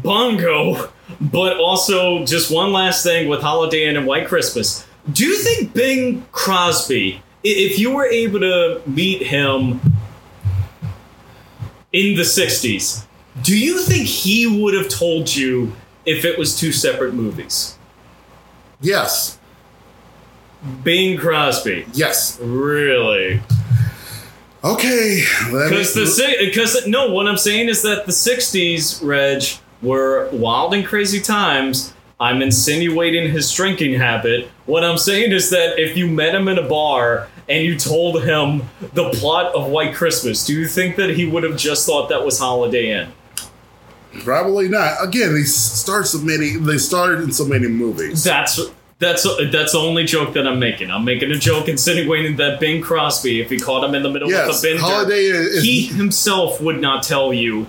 [0.02, 4.86] Bongo, but also just one last thing with Holiday Inn and White Christmas.
[5.12, 9.80] Do you think Bing Crosby, if you were able to meet him
[11.92, 13.04] in the 60s,
[13.42, 15.72] do you think he would have told you
[16.04, 17.78] if it was two separate movies?
[18.80, 19.38] Yes,
[20.82, 21.86] Bing Crosby.
[21.92, 22.38] yes.
[22.40, 23.40] Really?
[24.66, 29.44] Okay, Because the because no, what I'm saying is that the '60s, Reg,
[29.80, 31.94] were wild and crazy times.
[32.18, 34.48] I'm insinuating his drinking habit.
[34.64, 38.24] What I'm saying is that if you met him in a bar and you told
[38.24, 38.62] him
[38.94, 42.24] the plot of White Christmas, do you think that he would have just thought that
[42.24, 43.12] was Holiday Inn?
[44.24, 44.96] probably not.
[45.02, 46.56] Again, they start so many.
[46.56, 48.24] They started in so many movies.
[48.24, 48.58] That's
[48.98, 50.90] that's that's the only joke that I'm making.
[50.90, 54.30] I'm making a joke insinuating that Bing Crosby, if he caught him in the middle
[54.30, 57.66] Yes, of a bender, Holiday is- he himself would not tell you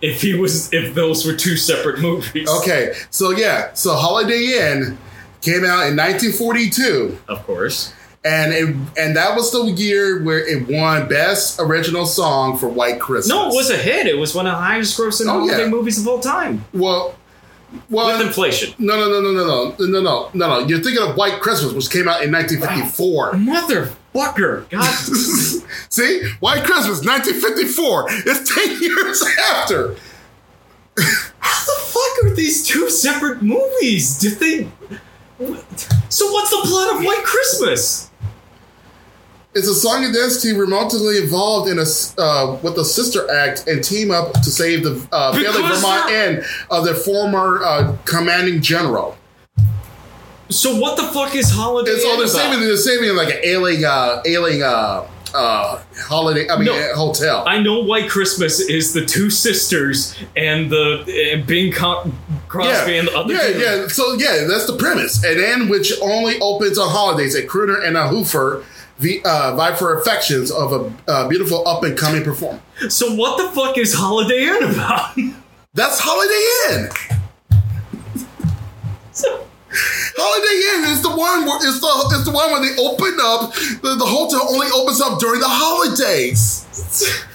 [0.00, 2.48] if he was if those were two separate movies.
[2.48, 4.96] Okay, so yeah, so Holiday Inn
[5.42, 7.18] came out in 1942.
[7.28, 7.92] of course.
[8.24, 8.66] and it,
[8.98, 13.28] and that was the year where it won best original song for White Christmas.
[13.28, 14.06] No, it was a hit.
[14.06, 15.68] It was one of the highest grossing Oh, holiday yeah.
[15.68, 17.14] movies of all time well,
[17.88, 18.74] well, with inflation.
[18.78, 20.66] no, no, no, no, no, no, no, no, no, no.
[20.66, 23.32] You're thinking of White Christmas, which came out in 1954.
[23.32, 24.68] Motherfucker!
[24.70, 24.94] God,
[25.88, 28.06] See, White Christmas, 1954.
[28.26, 29.96] It's 10 years after.
[31.38, 34.18] how the fuck are these two separate movies?
[34.18, 34.68] Did they?
[36.08, 38.09] So what's the plot of White Christmas?
[39.52, 41.84] It's a song and dance team remotely involved in a
[42.18, 46.84] uh, with the sister act and team up to save the uh, Vermont end of
[46.84, 49.16] their former uh, commanding general.
[50.50, 52.60] So what the fuck is Holiday It's all they're saving.
[52.60, 56.48] They're saving like an ailing, uh, ailing uh, uh, holiday.
[56.48, 56.94] I mean, No.
[56.94, 57.44] hotel.
[57.46, 63.16] I know White Christmas is the two sisters and the and Bing Crosby and the
[63.16, 63.62] other yeah, dude.
[63.62, 63.86] yeah.
[63.88, 65.24] So yeah, that's the premise.
[65.24, 67.34] An inn which only opens on holidays.
[67.34, 68.64] A crooner and a hoofer
[69.00, 72.60] the, uh, vie for affections of a uh, beautiful up and coming performer.
[72.88, 75.16] So what the fuck is Holiday Inn about?
[75.74, 76.90] That's Holiday Inn.
[79.12, 83.16] So- Holiday Inn is the one where it's the it's the one where they open
[83.22, 83.54] up.
[83.54, 86.66] The, the hotel only opens up during the holidays.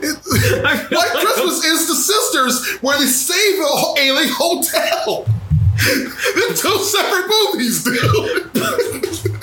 [0.00, 0.16] It-
[0.62, 5.24] White like- Christmas is the sisters where they save a alien hotel.
[5.86, 8.50] They're two separate movies, dude.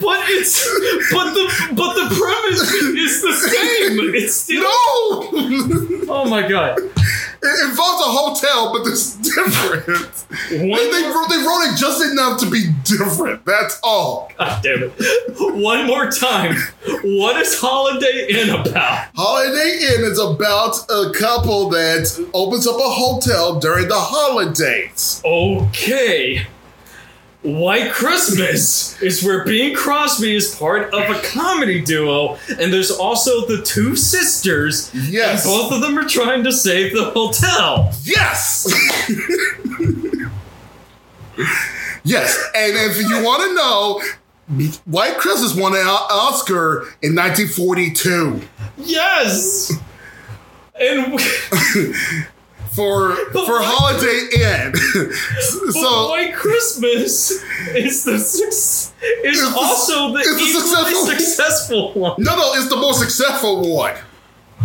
[0.00, 0.64] But it's
[1.12, 4.14] but the but the premise is the same.
[4.14, 4.68] It's still No,
[6.10, 6.78] Oh my god.
[6.78, 10.08] it involves a hotel, but it's different.
[10.50, 13.44] One They, they, wrote- they wrote it just enough to be different.
[13.44, 14.30] That's all.
[14.38, 14.92] God damn it.
[15.62, 16.56] One more time.
[17.04, 19.08] What is Holiday Inn about?
[19.14, 25.20] Holiday Inn is about a couple that opens up a hotel during the holidays.
[25.24, 26.46] Okay.
[27.42, 33.46] White Christmas is where Bing Crosby is part of a comedy duo, and there's also
[33.46, 34.90] the two sisters.
[34.94, 35.44] Yes.
[35.44, 37.92] And both of them are trying to save the hotel.
[38.02, 38.66] Yes.
[42.02, 44.02] yes, and if you want to know,
[44.86, 48.42] White Christmas won an Oscar in 1942
[48.78, 49.72] Yes!
[50.80, 51.18] And
[52.78, 54.74] for But for Holiday Inn.
[55.72, 57.30] so White Christmas
[57.74, 62.14] is the is It's also the it's the successful- successful one.
[62.18, 63.94] no, no, it's the most successful one.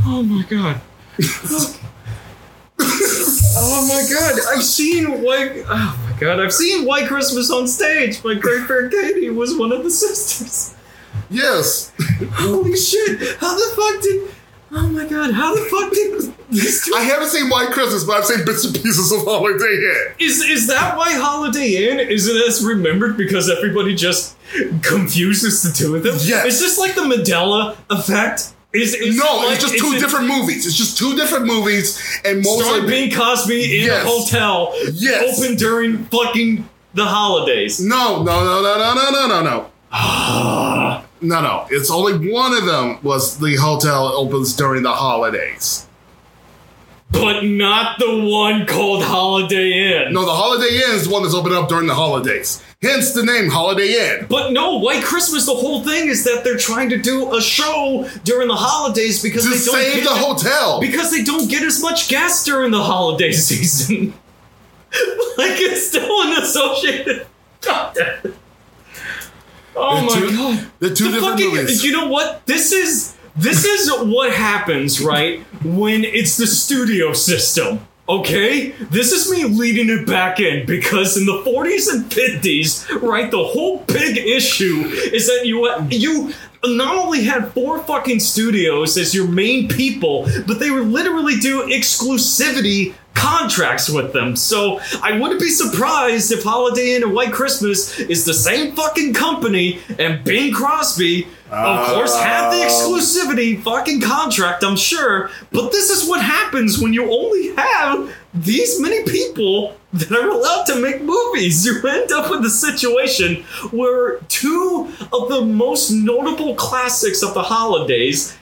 [0.06, 0.80] Oh my god.
[2.80, 4.40] oh my god.
[4.56, 8.24] I've seen White Oh my god, I've seen White Christmas on stage.
[8.24, 10.76] My great friend Katie was one of the sisters.
[11.30, 11.92] Yes.
[12.34, 13.38] Holy shit.
[13.40, 14.30] How the fuck did
[14.76, 18.18] Oh my god, how the fuck did these two I haven't seen White Christmas, but
[18.18, 20.16] I've seen bits and pieces of Holiday Inn.
[20.20, 24.36] is is that why Holiday Inn isn't as remembered because everybody just
[24.82, 26.16] confuses the two of them?
[26.22, 26.46] Yes.
[26.46, 28.54] Is this like the Mandela effect?
[28.74, 30.66] Is, is No, it like, it's just is two it different movies.
[30.66, 31.96] It's just two different movies,
[32.26, 34.04] and Starring mostly Bing Crosby in Yes.
[34.04, 35.40] a hotel Yes.
[35.40, 37.80] open during fucking the holidays.
[37.80, 39.70] no, no, no, no, no, no, no, no, no.
[39.92, 41.03] Ah.
[41.24, 41.68] No, no.
[41.72, 45.88] It's only one of them was the hotel opens during the holidays.
[47.12, 49.72] But not the one called Holiday
[50.06, 50.14] Inn.
[50.14, 52.62] No, the Holiday Inn is the one that's opened up during the holidays.
[52.82, 54.26] Hence the name Holiday Inn.
[54.28, 58.10] But no, White Christmas, the whole thing is that they're trying to do a show
[58.24, 60.82] during the holidays because To they don't save get the hotel.
[60.82, 64.14] because they don't get as much gas during the holiday season.
[65.38, 67.28] like it's still an associated.
[67.62, 68.34] God damn.
[69.76, 70.66] Oh They're my two- god.
[70.80, 71.84] they're two The different fucking- movies.
[71.84, 72.46] You know what?
[72.46, 75.44] This is this is what happens, right?
[75.64, 77.80] When it's the studio system.
[78.08, 78.74] Okay?
[78.92, 83.42] This is me leading it back in because in the 40s and 50s, right, the
[83.44, 86.34] whole big issue is that you you
[86.66, 91.64] not only had four fucking studios as your main people, but they would literally do
[91.70, 94.36] exclusivity contracts with them.
[94.36, 99.14] So I wouldn't be surprised if Holiday Inn and White Christmas is the same fucking
[99.14, 102.68] company and Bing Crosby, of course, had the Oh.
[102.68, 105.30] exclusivity fucking contract, I'm sure.
[105.52, 110.66] But this is what happens when you only have these many people that are allowed
[110.66, 111.66] to make movies.
[111.66, 117.44] You end up with a situation where two of the most notable classics of the
[117.44, 118.36] holidays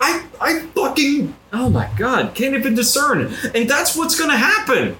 [0.00, 3.32] I I fucking oh my god, can't even discern.
[3.54, 4.96] And that's what's gonna happen.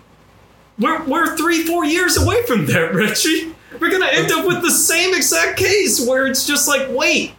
[0.78, 3.54] We're we're three, four years away from that, Richie.
[3.78, 7.34] We're gonna end up with the same exact case where it's just like, wait,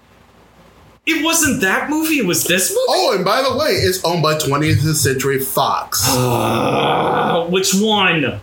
[1.05, 2.85] it wasn't that movie, it was this movie?
[2.89, 6.07] Oh, and by the way, it's owned by 20th Century Fox.
[7.31, 8.39] Uh, which one?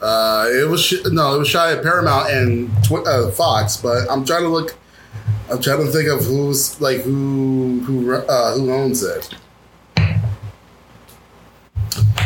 [0.00, 4.08] Uh, it was sh- no, it was shot at Paramount and tw- uh, Fox, but
[4.10, 4.76] I'm trying to look.
[5.52, 9.34] I'm trying to think of who's like who who uh, who owns it.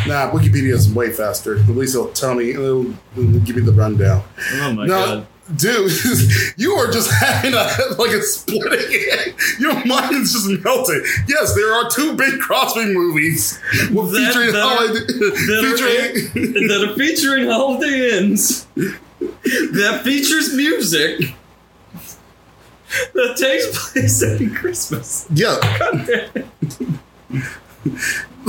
[0.06, 1.58] Nah, Wikipedia is way faster.
[1.58, 2.50] At least it'll tell me.
[2.50, 4.22] It'll, it'll give me the rundown.
[4.54, 5.26] Oh my no, god.
[5.56, 5.90] dude,
[6.56, 7.68] you are just having a
[8.00, 9.34] like a splitting.
[9.58, 11.02] Your mind's just melting.
[11.26, 13.58] Yes, there are two Bing Crosby movies
[13.92, 16.54] with That- featuring that are- holiday, That featuring.
[16.54, 18.66] are, that are featuring Holiday Inns.
[18.76, 21.34] That features music.
[23.14, 25.26] that takes place every Christmas.
[25.32, 26.46] Yeah, God damn it.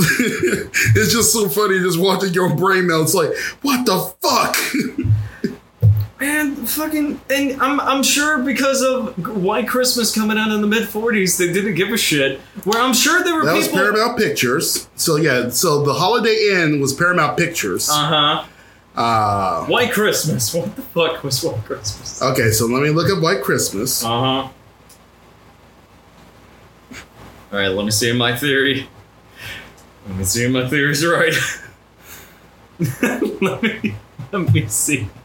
[0.00, 3.02] it's just so funny just watching your brain melt.
[3.04, 3.30] It's like,
[3.62, 4.56] what the fuck?
[6.20, 10.88] Man, fucking, and I'm I'm sure because of White Christmas coming out in the mid
[10.88, 12.40] '40s, they didn't give a shit.
[12.64, 13.82] Where I'm sure there were That was people.
[13.82, 14.88] Paramount Pictures.
[14.96, 17.88] So yeah, so the Holiday Inn was Paramount Pictures.
[17.88, 18.44] Uh huh.
[18.98, 20.52] Uh, White Christmas.
[20.54, 22.20] What the fuck was White Christmas?
[22.20, 24.02] Okay, so let me look at White Christmas.
[24.04, 24.48] Uh huh.
[27.52, 28.88] All right, let me see my theory.
[30.08, 31.32] Let me see if my theory's right.
[33.40, 33.94] let me
[34.32, 35.08] let me see.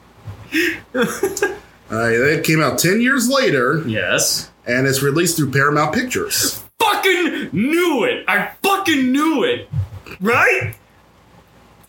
[1.91, 4.49] Uh, it came out ten years later, Yes.
[4.65, 6.63] and it's released through Paramount Pictures.
[6.79, 8.25] fucking knew it.
[8.27, 9.69] I fucking knew it.
[10.19, 10.73] Right?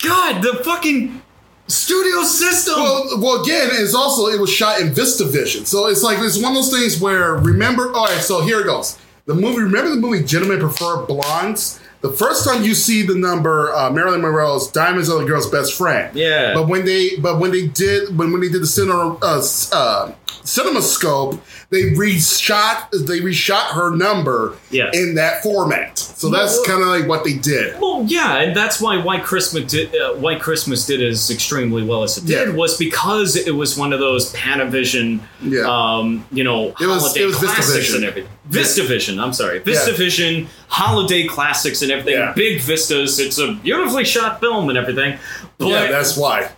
[0.02, 1.22] God, the fucking
[1.66, 2.74] studio system.
[2.76, 6.52] Well, well, again, it's also it was shot in VistaVision, so it's like it's one
[6.52, 7.92] of those things where remember.
[7.94, 8.98] All right, so here it goes.
[9.26, 9.62] The movie.
[9.62, 11.80] Remember the movie Gentlemen Prefer Blondes.
[12.04, 15.72] The first time you see the number uh, Marilyn Monroe's "Diamonds Are the Girl's Best
[15.72, 16.52] Friend." Yeah.
[16.52, 19.38] But when they, but when they did, when when they did the cinema, uh,
[19.72, 20.12] uh,
[20.44, 21.40] CinemaScope,
[21.70, 24.94] they reshot, they reshot her number Yes.
[24.94, 25.98] in that format.
[25.98, 27.80] So that's Well, kind of like what they did.
[27.80, 32.02] well, yeah, and that's why White Christmas did uh, White Christmas did as extremely well
[32.02, 32.54] as it did Yeah.
[32.54, 35.62] was because it was one of those Panavision, Yeah.
[35.66, 38.30] um, you know, It was- holiday it was classics and everything.
[38.50, 42.14] VistaVision, I'm sorry, VistaVision holiday classics and everything.
[42.20, 42.32] Yeah.
[42.34, 43.18] Big vistas.
[43.18, 45.18] It's a beautifully shot film and everything.
[45.58, 46.50] But yeah, that's why.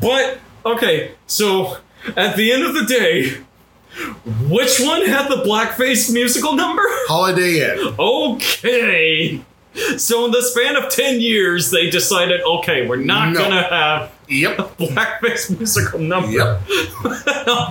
[0.00, 1.78] But okay, so
[2.16, 3.38] at the end of the day,
[4.48, 6.82] which one had the blackface musical number?
[7.08, 7.94] Holiday Inn.
[7.98, 9.40] Okay.
[9.96, 13.38] So in the span of 10 years, they decided, okay, we're not No.
[13.40, 14.56] gonna have Yep.
[14.78, 16.30] blackface musical number.
[16.30, 16.60] Yep.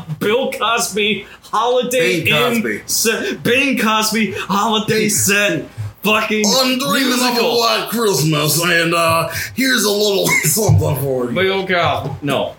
[0.19, 2.83] Bill Cosby, Holiday Bing Inn Cosby.
[2.87, 5.65] set, Bing Cosby, Holiday set,
[6.03, 7.59] fucking I'm dreaming of a musical.
[7.59, 11.35] white Christmas, and uh, here's a little something for you.
[11.35, 12.15] Bill Cosby.
[12.25, 12.55] No,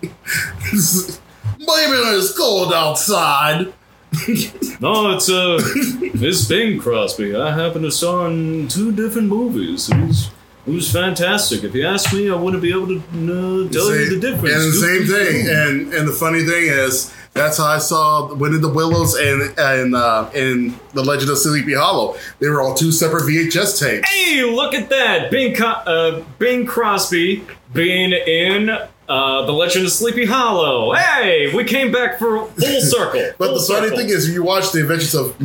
[1.59, 3.73] Baby, it's cold outside.
[4.79, 7.35] No, it's uh, it's Bing Crosby.
[7.35, 9.89] I happen to star in two different movies.
[9.89, 10.29] Was,
[10.67, 11.63] it was fantastic.
[11.63, 14.53] If you ask me, I wouldn't be able to uh, tell you the difference.
[14.53, 15.47] And the same thing.
[15.47, 19.57] And and the funny thing is, that's how I saw Wind in the Willows and
[19.57, 22.17] and uh, and The Legend of Sleepy Hollow.
[22.39, 24.09] They were all two separate VHS tapes.
[24.09, 25.31] Hey, look at that!
[25.31, 30.93] Bing, Co- uh, Bing Crosby being in uh, The Legend of Sleepy Hollow.
[30.93, 33.31] Hey, we came back for full circle.
[33.37, 33.97] But Full the funny circle.
[33.99, 35.39] thing is, if you watch the Adventures of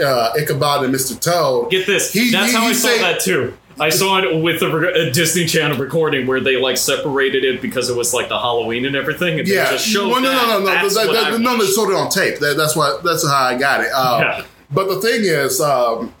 [0.00, 1.18] uh, Ichabod and Mr.
[1.20, 2.12] Toad, Get this.
[2.12, 3.56] He- That's he- how he I saw say- that too.
[3.78, 7.60] I saw it with a, re- a Disney Channel recording where they like separated it
[7.60, 10.28] because it was like the Halloween and everything, and Yeah, they just showed well, no,
[10.30, 10.46] that.
[10.46, 11.72] no, no, no, That's that, what that, I no, they watched.
[11.74, 12.38] sold it on tape.
[12.38, 13.02] That, that's what.
[13.04, 13.90] That's how I got it.
[13.94, 14.44] Uh, Yeah.
[14.70, 16.12] But the thing is, um,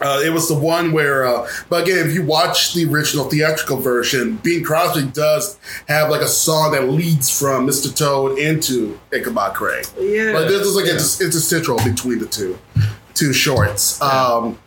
[0.00, 1.26] uh, it was the one where.
[1.26, 6.22] Uh, but again, if you watch the original theatrical version, Bing Crosby does have like
[6.22, 7.94] a song that leads from Mr.
[7.94, 9.84] Toad into Ichabod Crane.
[9.98, 10.30] Yeah.
[10.32, 10.94] Like this is like yeah.
[10.94, 12.58] it's interstitial between the two,
[13.14, 14.00] two shorts.
[14.00, 14.58] Um,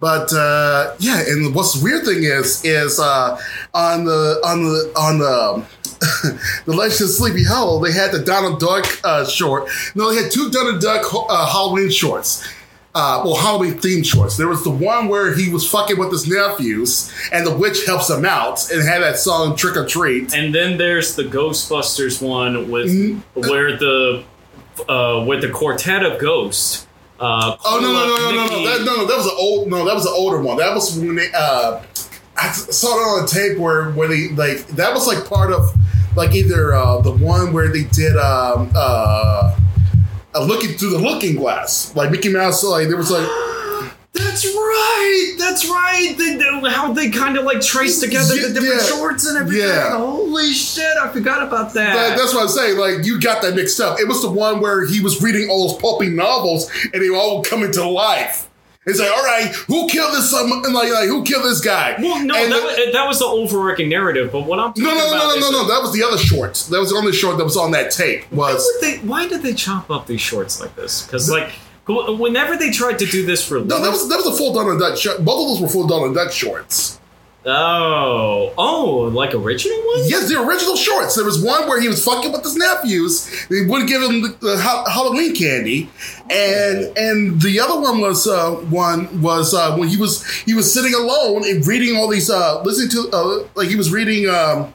[0.00, 3.40] but uh, yeah, and what's the weird thing is is uh,
[3.74, 5.64] on the on the on the
[6.66, 9.68] the Legend of Sleepy Hollow, they had the Donald Duck uh, short.
[9.94, 12.46] No, they had two Donald Duck uh, Halloween shorts.
[12.94, 14.38] Uh, well, Halloween themed shorts.
[14.38, 18.08] There was the one where he was fucking with his nephews, and the witch helps
[18.08, 22.70] him out, and had that song "Trick or Treat." And then there's the Ghostbusters one
[22.70, 23.40] with Mm-hmm.
[23.40, 24.24] where the
[24.88, 26.85] uh, with the quartet of ghosts.
[27.18, 28.70] Uh, Oh no no no no no no.
[28.78, 30.58] That, no no that was an old no that was an older one.
[30.58, 31.82] That was when they uh
[32.36, 35.74] I saw it on a tape where where they like that was like part of
[36.16, 39.58] like either uh the one where they did um uh
[40.34, 43.26] a looking through the looking glass like Mickey Mouse like there was like
[44.16, 45.34] That's right.
[45.38, 46.14] That's right.
[46.16, 48.86] They, how they kind of like trace together the different yeah.
[48.86, 49.68] shorts and everything.
[49.68, 49.96] Yeah.
[49.96, 50.96] Holy shit!
[50.96, 51.94] I forgot about that.
[51.94, 54.60] that, that's what I'm saying like you got that mixed up it was the one
[54.60, 58.48] where he was reading all those pulpy novels and they all come into life
[58.86, 61.96] it's like all right who killed this um, some like like who killed this guy
[62.00, 64.30] well, no, And that, the- was, that was the overarching narrative.
[64.32, 65.68] But what I'm talking No, no, no, no, no, no, no.
[65.68, 66.54] That was the other short.
[66.70, 68.24] That was the only short that was on that tape.
[68.30, 71.02] Why, Was would they, why did they chop up these shorts like this?
[71.04, 71.52] Because like
[71.86, 74.80] whenever they tried to do this for no, that was that was a full Donald
[74.80, 75.24] Duck short.
[75.24, 76.98] Both of those were full Donald Duck shorts.
[77.48, 80.10] oh oh like original ones.
[80.10, 81.14] Yes, the original shorts.
[81.14, 83.46] There was one where he was fucking with his nephews.
[83.48, 85.88] They wouldn't give him the, the ha- Halloween candy,
[86.28, 90.72] and and the other one was uh, one was uh, when he was he was
[90.72, 94.28] sitting alone and reading all these uh, listening to uh, like he was reading.
[94.28, 94.74] Um,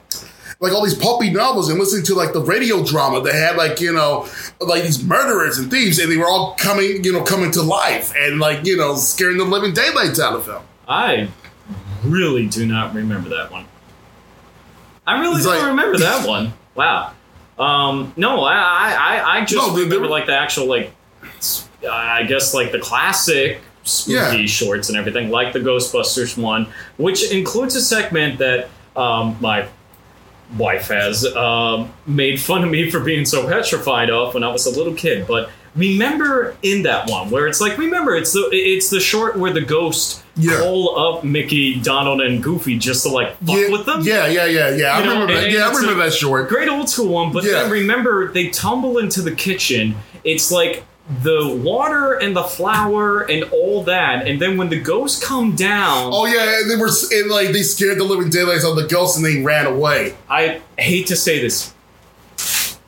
[0.62, 3.80] like all these pulpy novels and listening to like the radio drama that had like
[3.80, 4.26] you know
[4.60, 8.14] like these murderers and thieves and they were all coming you know coming to life
[8.16, 10.62] and like you know scaring the living daylights out of them.
[10.88, 11.28] I
[12.04, 13.66] really do not remember that one.
[15.06, 16.52] I really It's don't like- remember that one.
[16.74, 17.12] Wow.
[17.58, 20.92] Um, no, I, I, I- just No, remember were- like the actual like,
[21.90, 24.46] I guess like the classic spooky Yeah.
[24.46, 29.66] shorts and everything, like the Ghostbusters one, which includes a segment that um, my
[30.56, 34.66] wife has um, made fun of me for being so petrified of when I was
[34.66, 35.26] a little kid.
[35.26, 39.52] But remember in that one where it's like, remember it's the it's the short where
[39.52, 40.58] the ghost Yeah.
[40.60, 44.00] call up Mickey, Donald, and Goofy just to like fuck yeah, with them.
[44.02, 44.92] Yeah, yeah, yeah, yeah.
[44.96, 45.50] I You know, remember that.
[45.50, 46.48] Yeah, I remember that short.
[46.48, 47.62] Great old school one, but Yeah.
[47.62, 49.94] then remember they tumble into the kitchen.
[50.24, 50.84] It's like
[51.22, 56.10] the water and the flour and all that, and then when the ghosts come down,
[56.14, 58.86] Oh yeah, and they were and like they scared the living daylights out of the
[58.86, 60.14] ghosts and they ran away.
[60.28, 61.74] I hate to say this.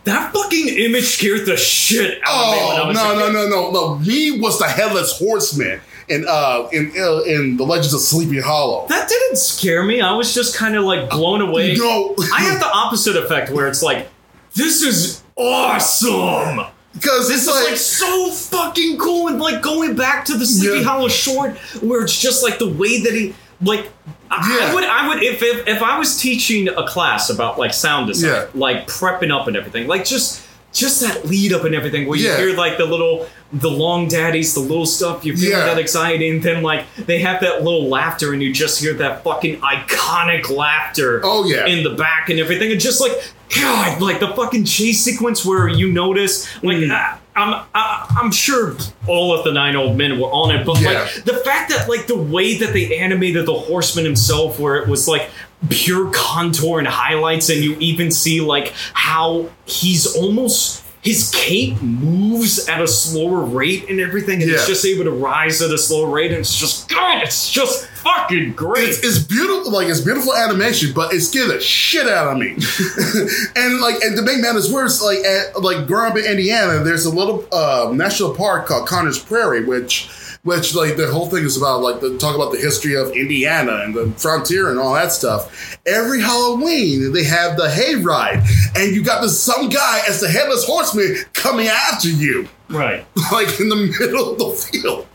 [0.04, 3.98] That fucking image scared the shit out of me Oh no no no no no!
[3.98, 8.86] Me was the headless horseman in uh in uh, in the Legends of Sleepy Hollow.
[8.88, 10.00] That didn't scare me.
[10.00, 11.74] I was just kind of like blown away.
[11.74, 14.08] No, I have the opposite effect where it's like,
[14.54, 16.66] this is awesome.
[16.94, 20.46] Because This it's is like, like so fucking cool, and like going back to the
[20.46, 20.84] Sleepy Yeah.
[20.84, 23.90] Hollow short, where it's just like the way that he like.
[24.30, 24.70] I- Yeah.
[24.70, 28.06] I would, I would, if, if if I was teaching a class about like sound
[28.08, 28.46] design, Yeah.
[28.54, 30.42] like prepping up and everything, like just
[30.72, 32.36] just that lead up and everything, where you Yeah.
[32.38, 35.66] hear like the little, the long daddies, the little stuff, you feel Yeah.
[35.66, 39.22] that anxiety, and then like they have that little laughter, and you just hear that
[39.22, 41.66] fucking iconic laughter Oh, yeah.
[41.66, 43.12] in the back and everything, and just like
[43.60, 46.90] God, like the fucking chase sequence where you notice, like Mm.
[46.92, 48.76] ah, I'm I, I'm sure
[49.06, 50.92] all of the nine old men were on it, but Yeah.
[51.02, 54.88] like the fact that like the way that they animated the horseman himself, where it
[54.88, 55.30] was like
[55.68, 60.82] pure contour and highlights, and you even see like how he's almost.
[61.04, 64.56] His cape moves at a slower rate and everything, and Yeah.
[64.56, 67.86] it's just able to rise at a slower rate, and it's just God, it's just
[68.02, 68.88] fucking great.
[68.88, 72.52] it's, it's beautiful, like it's beautiful animation, but it scared the shit out of me.
[73.56, 77.04] and like, and to make matters worse, like at, like growing up in Indiana, there's
[77.04, 80.08] a little uh, national park called Connors Prairie, which
[80.44, 83.80] which like the whole thing is about like the talk about the history of Indiana
[83.84, 85.76] and the frontier and all that stuff.
[85.86, 88.44] Every Halloween they have the hayride,
[88.76, 93.04] and you got this some guy as the headless horseman coming after you, right.
[93.32, 95.06] like in the middle of the field.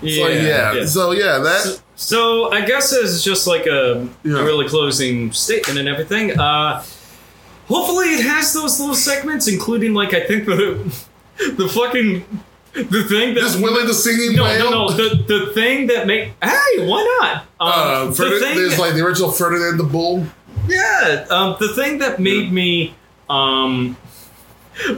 [0.00, 0.24] Yeah.
[0.24, 4.42] So yeah, so yeah, that So I guess it's just like a Yeah.
[4.44, 6.38] really closing statement and everything.
[6.38, 6.84] Uh,
[7.66, 10.78] hopefully it has those little segments, including like I think the
[11.56, 12.24] the fucking
[12.90, 14.90] the thing that this Willie the singing no no no.
[14.90, 17.42] the the thing that make hey why not?
[17.60, 20.26] Um, Uh, the thing there's like the original Ferdinand the Bull.
[20.68, 22.94] yeah um, the thing that made me
[23.28, 23.96] um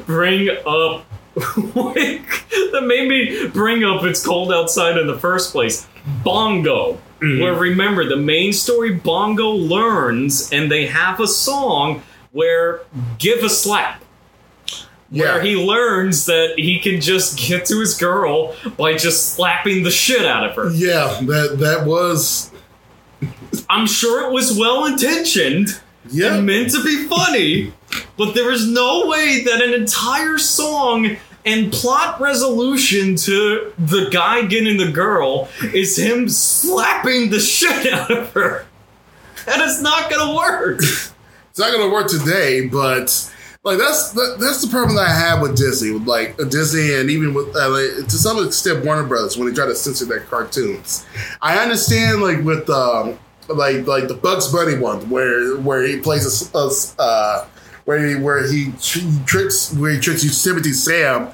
[0.06, 5.86] bring up that made me bring up it's cold outside in the first place
[6.24, 6.98] bongo.
[7.20, 7.42] Mm-hmm.
[7.42, 12.02] where remember the main story bongo learns and they have a song
[12.32, 12.80] where
[13.18, 14.02] give a slap
[15.10, 15.42] where Yeah.
[15.42, 20.24] he learns that he can just get to his girl by just slapping the shit
[20.24, 22.50] out of her Yeah, that that was
[23.68, 25.80] i'm sure it was well intentioned
[26.10, 26.36] yeah.
[26.36, 27.72] and meant to be funny,
[28.16, 34.44] but there is no way that an entire song and plot resolution to the guy
[34.46, 38.66] getting the girl is him slapping the shit out of her.
[39.46, 40.80] That is not gonna work.
[41.50, 43.30] It's not gonna work today, but
[43.62, 46.94] like that's that, that's the problem that I have with Disney, with like uh, Disney,
[46.94, 50.06] and even with uh, like, to some extent Warner Brothers when they try to censor
[50.06, 51.04] their cartoons.
[51.42, 56.24] I understand like with um, like like the Bugs Bunny one where where he plays
[56.24, 57.46] a, s- a s- uh,
[57.84, 61.28] where he where he tr- tricks where he tricks Yosemite Sam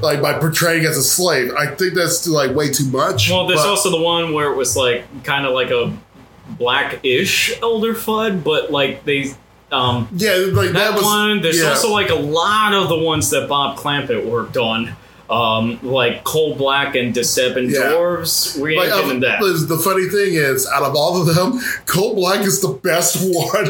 [0.00, 1.52] like by portraying as a slave.
[1.54, 3.28] I think that's like way too much.
[3.28, 5.92] Well, there's but- also the one where it was like kind of like a
[6.58, 9.32] black-ish Elmer Fudd, but like they
[9.72, 11.40] um yeah like that, that, was one.
[11.42, 11.70] There's yeah.
[11.70, 14.92] also like a lot of the ones that Bob Clampett worked on.
[15.30, 17.92] Um, like Coal Black and Deception Yeah.
[17.92, 18.54] Dwarves.
[18.60, 19.40] We ain't Like, getting um, that.
[19.40, 23.16] the- The funny thing is, out of all of them, Coal Black is the best
[23.22, 23.66] one.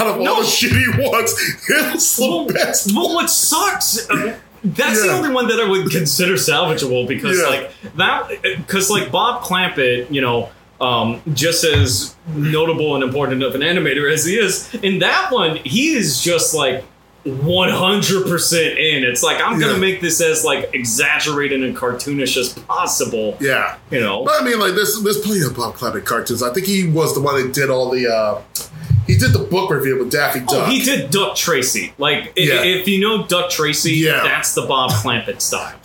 [0.00, 0.36] Out of No.
[0.36, 1.34] all the shitty ones,
[1.68, 2.94] it's the Well, best.
[2.96, 4.08] well, what sucks?
[4.08, 7.46] uh, That's the only one that I would consider salvageable because, Yeah.
[7.46, 10.48] like that, because like Bob Clampett, you know,
[10.82, 15.56] um, just as notable and important of an animator as he is, in that one,
[15.56, 16.84] he is just like.
[17.24, 19.04] 100% in.
[19.04, 19.78] It's like, I'm gonna Yeah.
[19.78, 23.36] make this as like exaggerated and cartoonish as possible.
[23.40, 23.76] Yeah.
[23.92, 24.24] You know?
[24.24, 26.42] But I mean, like, there's, there's plenty of Bob Clampett cartoons.
[26.42, 28.40] I think he was the one that did all the, uh,
[29.06, 30.48] he did the book review with Daffy Duck.
[30.50, 31.92] Oh, he did Duck Tracy.
[31.96, 32.64] Like, Yeah.
[32.64, 34.24] if you know Duck Tracy, Yeah.
[34.24, 35.76] that's the Bob Clampett style.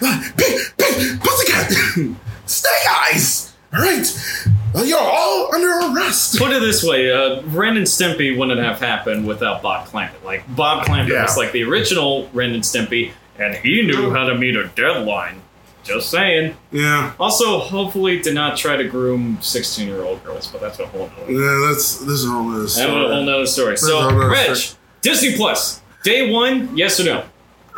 [0.00, 1.72] Pussycat,
[2.46, 2.72] snake
[3.12, 3.45] eyes.
[3.76, 6.38] All right, well, you're all under arrest.
[6.38, 10.24] Put it this way, uh, Ren and Stimpy wouldn't have happened without Bob Clampett.
[10.24, 11.22] Like, Bob Clampett Yeah.
[11.22, 15.42] was like the original Ren and Stimpy, and he knew how to meet a deadline.
[15.84, 16.56] Just saying.
[16.72, 20.86] Yeah, Also, hopefully, did not try to groom 16 year old girls, but that's a
[20.86, 22.74] whole nother, yeah, that's this is all this.
[22.74, 23.76] that's a whole nother story.
[23.76, 24.78] So, a whole nother Reg, story.
[25.02, 27.22] Disney Plus, day one, yes or no?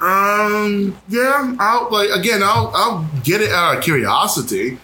[0.00, 2.40] Um, yeah, I'll like again.
[2.42, 4.78] I'll I'll get it out of curiosity,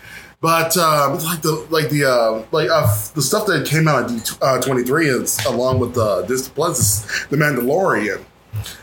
[0.45, 4.11] but um, like the like the uh, like uh, the stuff that came out of
[4.11, 8.23] D uh, twenty three is along with uh, Disney Plus is the Mandalorian.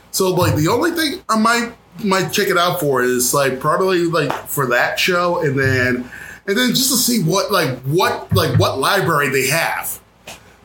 [0.10, 4.06] So like the only thing I might might check it out for is like probably
[4.06, 6.10] like for that show and then
[6.48, 10.02] and then just to see what like what like what library they have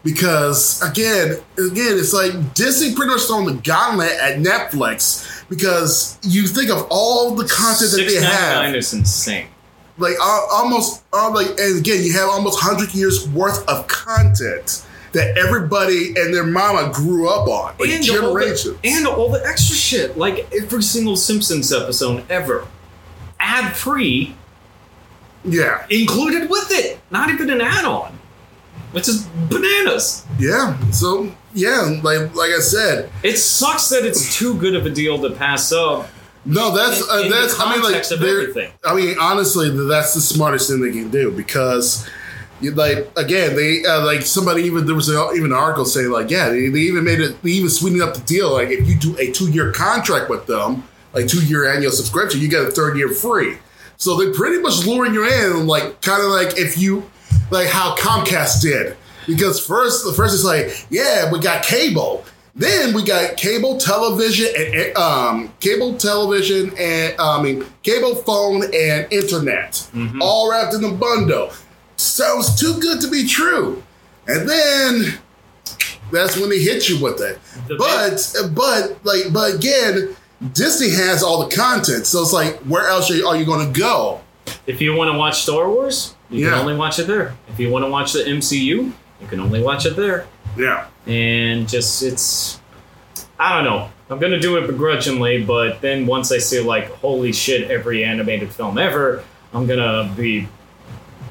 [0.02, 6.46] because again, again, it's like Disney pretty much throwing the gauntlet at Netflix because you
[6.46, 9.48] think of all the content that they ninety nine have, is insane.
[9.98, 15.38] Like almost, uh, like, and again, you have almost hundred years worth of content that
[15.38, 19.74] everybody and their mama grew up on, like and all, the, and all the extra
[19.74, 22.66] shit, like every single Simpsons episode ever,
[23.40, 24.34] ad free,
[25.44, 26.98] yeah, included with it.
[27.10, 28.18] Not even an add on,
[28.92, 30.26] which is bananas.
[30.38, 30.78] yeah.
[30.90, 35.18] So yeah, like like I said, It sucks that it's too good of a deal
[35.22, 36.08] to pass up.
[36.46, 37.58] No, that's In- uh, in that's.
[37.60, 38.72] I mean, like, everything.
[38.84, 42.08] I mean, honestly, that's the smartest thing they can do because,
[42.60, 46.10] you like, again, they uh, like somebody even there was a, even an article saying
[46.10, 48.52] like, yeah, they, they even made it, they even sweetened up the deal.
[48.52, 52.40] Like, if you do a two year contract with them, like two year annual subscription,
[52.40, 53.58] you get a third year free.
[53.96, 57.10] So they're pretty much luring you in, like, kind of like if you,
[57.50, 58.96] like how Comcast did.
[59.26, 62.24] Because first, the first is like, yeah, we got cable.
[62.58, 69.06] Then we got cable television and um, cable television and I mean cable phone and
[69.12, 69.88] internet,
[70.22, 71.52] all wrapped in a bundle.
[71.96, 73.82] Sounds too good to be true.
[74.26, 75.18] And then
[76.10, 77.38] that's when they hit you with it.
[77.68, 80.16] The but but like but again,
[80.54, 83.70] Disney has all the content, so it's like where else are you, are you going
[83.70, 84.22] to go?
[84.66, 86.52] If you want to watch Star Wars, you Yeah.
[86.52, 87.34] can only watch it there.
[87.48, 88.58] If you want to watch the MCU,
[89.20, 90.26] you can only watch it there.
[90.56, 90.86] Yeah.
[91.06, 92.60] And just it's
[93.38, 93.90] I don't know.
[94.08, 98.52] I'm gonna do it begrudgingly, but then once I see like holy shit, every animated
[98.52, 100.48] film ever, I'm gonna be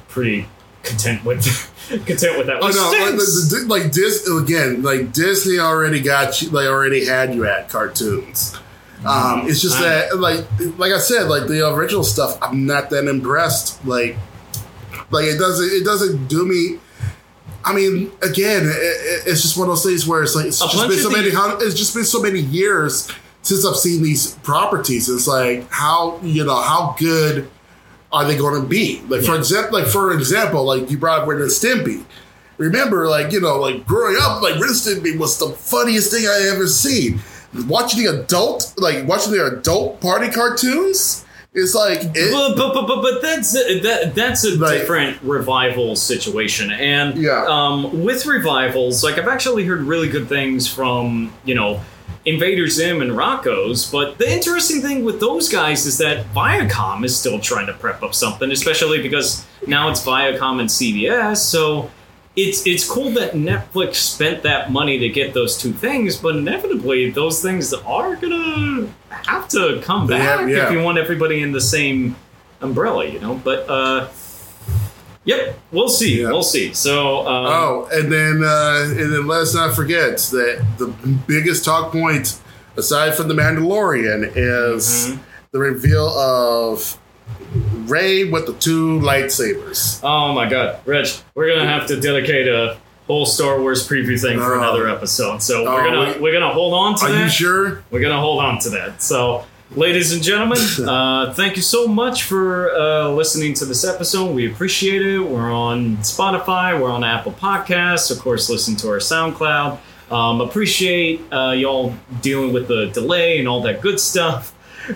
[0.07, 0.47] pretty
[0.84, 1.43] content with
[2.05, 2.57] content with that.
[2.61, 3.05] Oh no!
[3.05, 6.49] Like, the- like Dis again, like Disney already got you.
[6.49, 8.57] They already had you at cartoons.
[9.05, 10.45] Um, it's just I- that, like,
[10.80, 13.86] like I said, like the original stuff, I'm not that impressed.
[13.86, 14.17] Like,
[15.11, 16.80] like it doesn't, it doesn't do me.
[17.64, 20.62] I mean, again, it, it- it's just one of those things where it's like it's
[20.62, 21.30] A just been so many.
[21.66, 25.10] It's just been so many years since I've seen these properties.
[25.10, 27.50] It's like how you know how good
[28.12, 29.02] are they going to be?
[29.08, 32.04] Like for example, like for example, like you brought up Ren and Stimpy.
[32.58, 36.26] Remember, like you know, like growing up, like Ren and Stimpy was the funniest thing
[36.28, 37.20] I ever seen.
[37.68, 41.24] Watching the adult, like watching the adult party cartoons,
[41.56, 45.95] it's like it, but, but, but, but, that's a, that that's a Like- different revival
[45.95, 47.45] situation, and Yeah.
[47.47, 51.80] um, with revivals, like I've actually heard really good things from you know
[52.26, 57.16] Invader Zim and Rocko's, but the interesting thing with those guys is that Viacom is
[57.18, 61.89] still trying to prep up something, especially because now it's Viacom and CBS, so.
[62.36, 67.10] It's, it's cool that Netflix spent that money to get those two things, but inevitably
[67.12, 70.66] those things are gonna have to come back have- yeah.
[70.68, 72.16] if you want everybody in the same
[72.62, 73.36] umbrella, you know.
[73.42, 74.10] But uh,
[75.24, 76.28] yep, we'll see, Yeah.
[76.30, 76.74] we'll see.
[76.74, 80.88] So um, oh, and then uh, and then let's not forget that the
[81.28, 82.38] biggest talk point,
[82.76, 85.20] aside from the Mandalorian, is Mhm.
[85.52, 86.98] the reveal of
[87.88, 90.00] Rey with the two lightsabers.
[90.04, 92.78] oh my god, Rich, we're gonna have to dedicate a
[93.08, 94.60] whole Star Wars preview thing for Oh.
[94.60, 95.42] another episode.
[95.44, 97.22] So we're Oh, gonna we- we, are gonna hold on to Are that.
[97.22, 97.84] Are you sure?
[97.92, 99.04] We're gonna hold on to that.
[99.04, 99.44] So,
[99.76, 100.58] ladies and gentlemen,
[100.90, 104.34] uh, thank you so much for uh, listening to this episode.
[104.34, 105.20] We appreciate it.
[105.20, 106.80] We're on Spotify.
[106.82, 108.10] We're on Apple Podcasts.
[108.10, 109.78] Of course, listen to our SoundCloud.
[110.10, 114.54] Um, appreciate uh, y'all dealing with the delay and all that good stuff.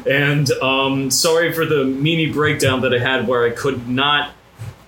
[0.08, 4.32] And um, sorry for the mini breakdown that I had where I could not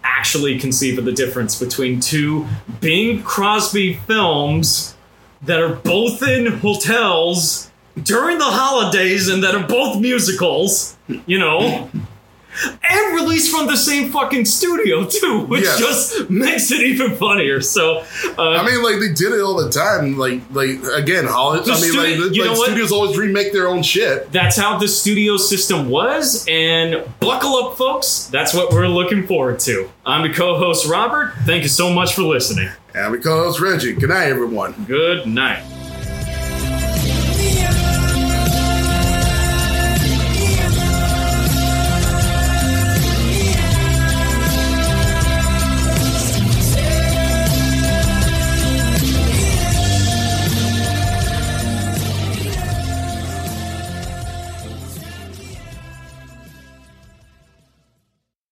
[0.03, 2.47] actually conceive of the difference between two
[2.79, 4.95] Bing Crosby films
[5.43, 7.71] that are both in hotels
[8.01, 11.89] during the holidays and that are both musicals, you know.
[12.83, 15.79] And released from the same fucking studio too, which Yes.
[15.79, 17.61] just makes it even funnier.
[17.61, 18.03] So,
[18.37, 20.17] uh, I mean, like they did it all the time.
[20.17, 21.27] Like, like again.
[21.27, 22.67] I mean, stu- like, the, you know like what?
[22.69, 24.31] studios always remake their own shit.
[24.31, 28.27] that's how the studio system was, and buckle up, folks.
[28.31, 29.89] That's what we're looking forward to.
[30.05, 31.33] I'm the co-host Robert.
[31.45, 32.69] Thank you so much for listening.
[32.93, 33.93] And we call host Reggie.
[33.93, 34.73] Good night, everyone.
[34.87, 35.63] Good night.